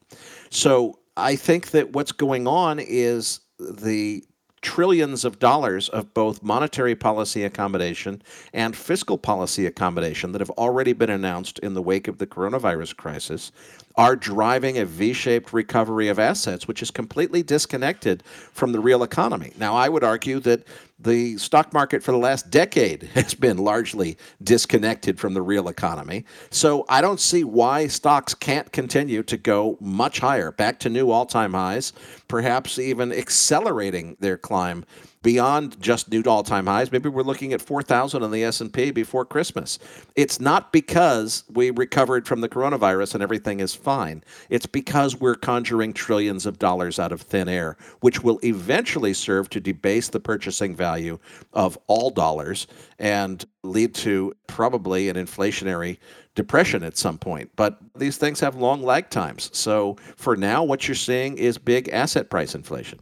[0.50, 4.22] So I think that what's going on is the
[4.62, 10.92] trillions of dollars of both monetary policy accommodation and fiscal policy accommodation that have already
[10.92, 13.52] been announced in the wake of the coronavirus crisis
[13.96, 19.02] are driving a V shaped recovery of assets, which is completely disconnected from the real
[19.02, 19.52] economy.
[19.58, 20.66] Now, I would argue that
[21.02, 26.24] the stock market for the last decade has been largely disconnected from the real economy.
[26.50, 31.10] So I don't see why stocks can't continue to go much higher, back to new
[31.10, 31.92] all-time highs,
[32.28, 34.84] perhaps even accelerating their climb
[35.22, 36.90] beyond just new all-time highs.
[36.90, 39.78] Maybe we're looking at 4,000 on the S&P before Christmas.
[40.16, 44.24] It's not because we recovered from the coronavirus and everything is fine.
[44.48, 49.50] It's because we're conjuring trillions of dollars out of thin air, which will eventually serve
[49.50, 51.18] to debase the purchasing value
[51.52, 52.66] of all dollars
[52.98, 55.98] and lead to probably an inflationary
[56.34, 57.50] depression at some point.
[57.56, 59.50] But these things have long lag times.
[59.52, 63.00] So for now, what you're seeing is big asset price inflation.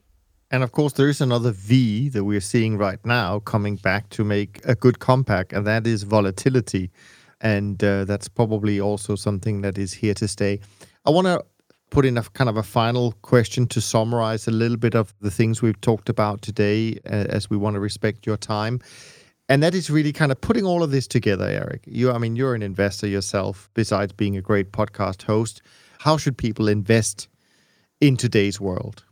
[0.51, 4.25] And of course, there is another V that we're seeing right now coming back to
[4.25, 6.91] make a good compact, and that is volatility.
[7.41, 10.61] And uh, that's probably also something that is here to stay.
[11.05, 11.45] I want to
[11.91, 15.31] put in a kind of a final question to summarize a little bit of the
[15.31, 18.81] things we've talked about today, uh, as we want to respect your time.
[19.51, 21.83] And that is really kind of putting all of this together, Erik.
[21.87, 25.63] You, I mean, you're an investor yourself, besides being a great podcast host.
[26.01, 27.29] How should people invest
[28.01, 29.05] in today's world?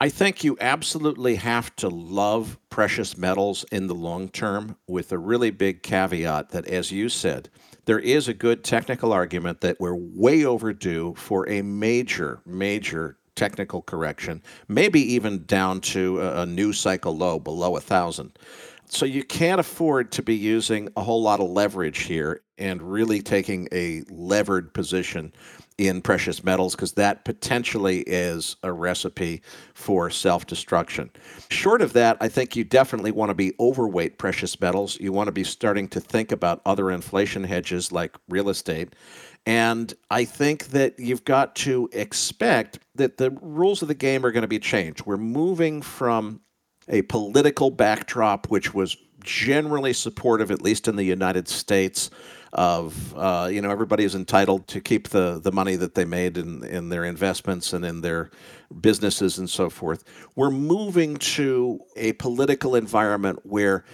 [0.00, 5.18] I think you absolutely have to love precious metals in the long term, with a
[5.18, 7.48] really big caveat that, as you said,
[7.84, 13.82] there is a good technical argument that we're way overdue for a major, major technical
[13.82, 18.36] correction, maybe even down to a, new cycle low below a thousand.
[18.86, 23.22] So you can't afford to be using a whole lot of leverage here and really
[23.22, 25.32] taking a levered position
[25.76, 29.42] in precious metals because that potentially is a recipe
[29.74, 31.10] for self destruction.
[31.50, 34.98] Short of that, I think you definitely want to be overweight precious metals.
[35.00, 38.94] You want to be starting to think about other inflation hedges like real estate.
[39.46, 44.30] And I think that you've got to expect that the rules of the game are
[44.30, 45.04] going to be changed.
[45.04, 46.40] We're moving from
[46.88, 52.10] a political backdrop which was generally supportive, at least in the United States,
[52.54, 56.38] of uh, you know everybody is entitled to keep the the money that they made
[56.38, 58.30] in in their investments and in their
[58.80, 60.04] businesses and so forth.
[60.36, 63.84] We're moving to a political environment where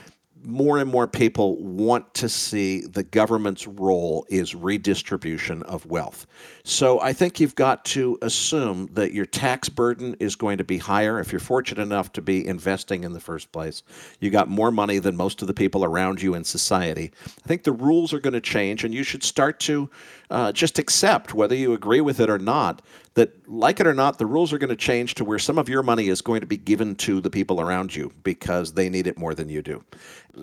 [0.42, 6.26] more and more people want to see the government's role is redistribution of wealth.
[6.64, 10.78] So I think you've got to assume that your tax burden is going to be
[10.78, 13.82] higher if you're fortunate enough to be investing in the first place.
[14.20, 17.12] You got more money than most of the people around you in society.
[17.26, 19.90] I think the rules are going to change, and you should start to
[20.30, 22.82] uh, just accept, whether you agree with it or not,
[23.14, 25.68] that, like it or not, the rules are going to change to where some of
[25.68, 29.06] your money is going to be given to the people around you because they need
[29.06, 29.84] it more than you do.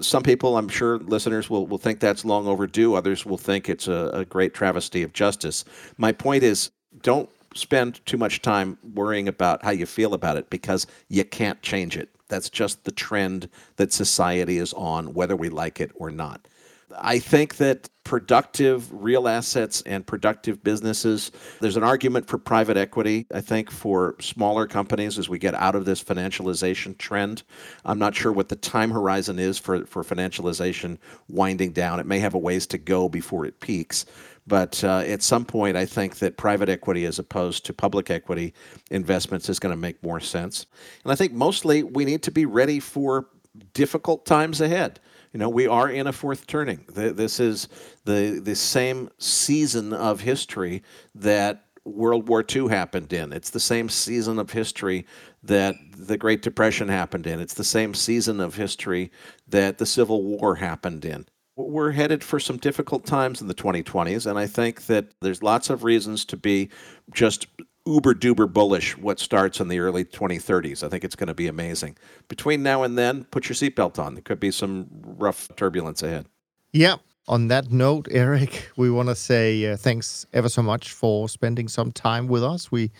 [0.01, 2.95] Some people, I'm sure listeners will, will think that's long overdue.
[2.95, 5.63] Others will think it's a, a great travesty of justice.
[5.97, 10.49] My point is don't spend too much time worrying about how you feel about it
[10.49, 12.09] because you can't change it.
[12.29, 16.46] That's just the trend that society is on, whether we like it or not.
[16.95, 23.27] I think that productive real assets and productive businesses, there's an argument for private equity,
[23.33, 27.43] I think, for smaller companies as we get out of this financialization trend.
[27.83, 31.99] I'm not sure what the time horizon is for, for financialization winding down.
[31.99, 34.05] It may have a ways to go before it peaks.
[34.47, 38.53] But uh, at some point, I think that private equity as opposed to public equity
[38.89, 40.65] investments is going to make more sense.
[41.03, 43.27] And I think mostly we need to be ready for
[43.73, 45.01] difficult times ahead.
[45.37, 46.83] You know, we are in a fourth turning.
[46.87, 47.67] This is
[48.05, 50.81] the the same season of history
[51.13, 53.31] that World War II happened in.
[53.31, 55.05] It's the same season of history
[55.43, 57.39] that the Great Depression happened in.
[57.39, 59.11] It's the same season of history
[59.47, 61.27] that the Civil War happened in.
[61.55, 65.69] We're headed for some difficult times in the 2020s, and I think that there's lots
[65.69, 66.69] of reasons to be
[67.13, 67.45] just
[67.87, 70.83] uber duper bullish what starts in the early 2030s.
[70.83, 71.97] I think it's going to be amazing.
[72.27, 74.15] Between now and then, put your seatbelt on.
[74.15, 76.27] There could be some rough turbulence ahead.
[76.71, 76.97] Yeah.
[77.29, 81.67] On that note, Erik, we want to say uh, thanks ever so much for spending
[81.67, 82.71] some time with us.
[82.71, 82.91] We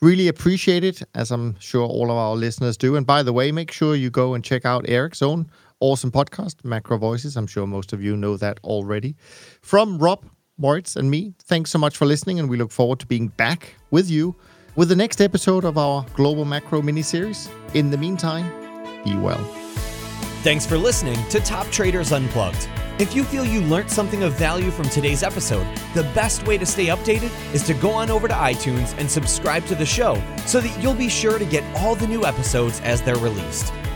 [0.00, 2.96] really appreciate it, as I'm sure all of our listeners do.
[2.96, 6.64] And by the way, make sure you go and check out Erik's own awesome podcast,
[6.64, 7.36] Macro Voices.
[7.36, 9.16] I'm sure most of you know that already.
[9.60, 10.24] From Rob,
[10.56, 13.74] Moritz, and me, thanks so much for listening, and we look forward to being back
[13.90, 14.36] with you
[14.76, 17.48] with the next episode of our Global Macro mini series.
[17.74, 18.44] In the meantime,
[19.04, 19.42] be well.
[20.42, 22.68] Thanks for listening to Top Traders Unplugged.
[23.00, 26.66] If you feel you learned something of value from today's episode, the best way to
[26.66, 30.60] stay updated is to go on over to iTunes and subscribe to the show so
[30.60, 33.72] that you'll be sure to get all the new episodes as they're released.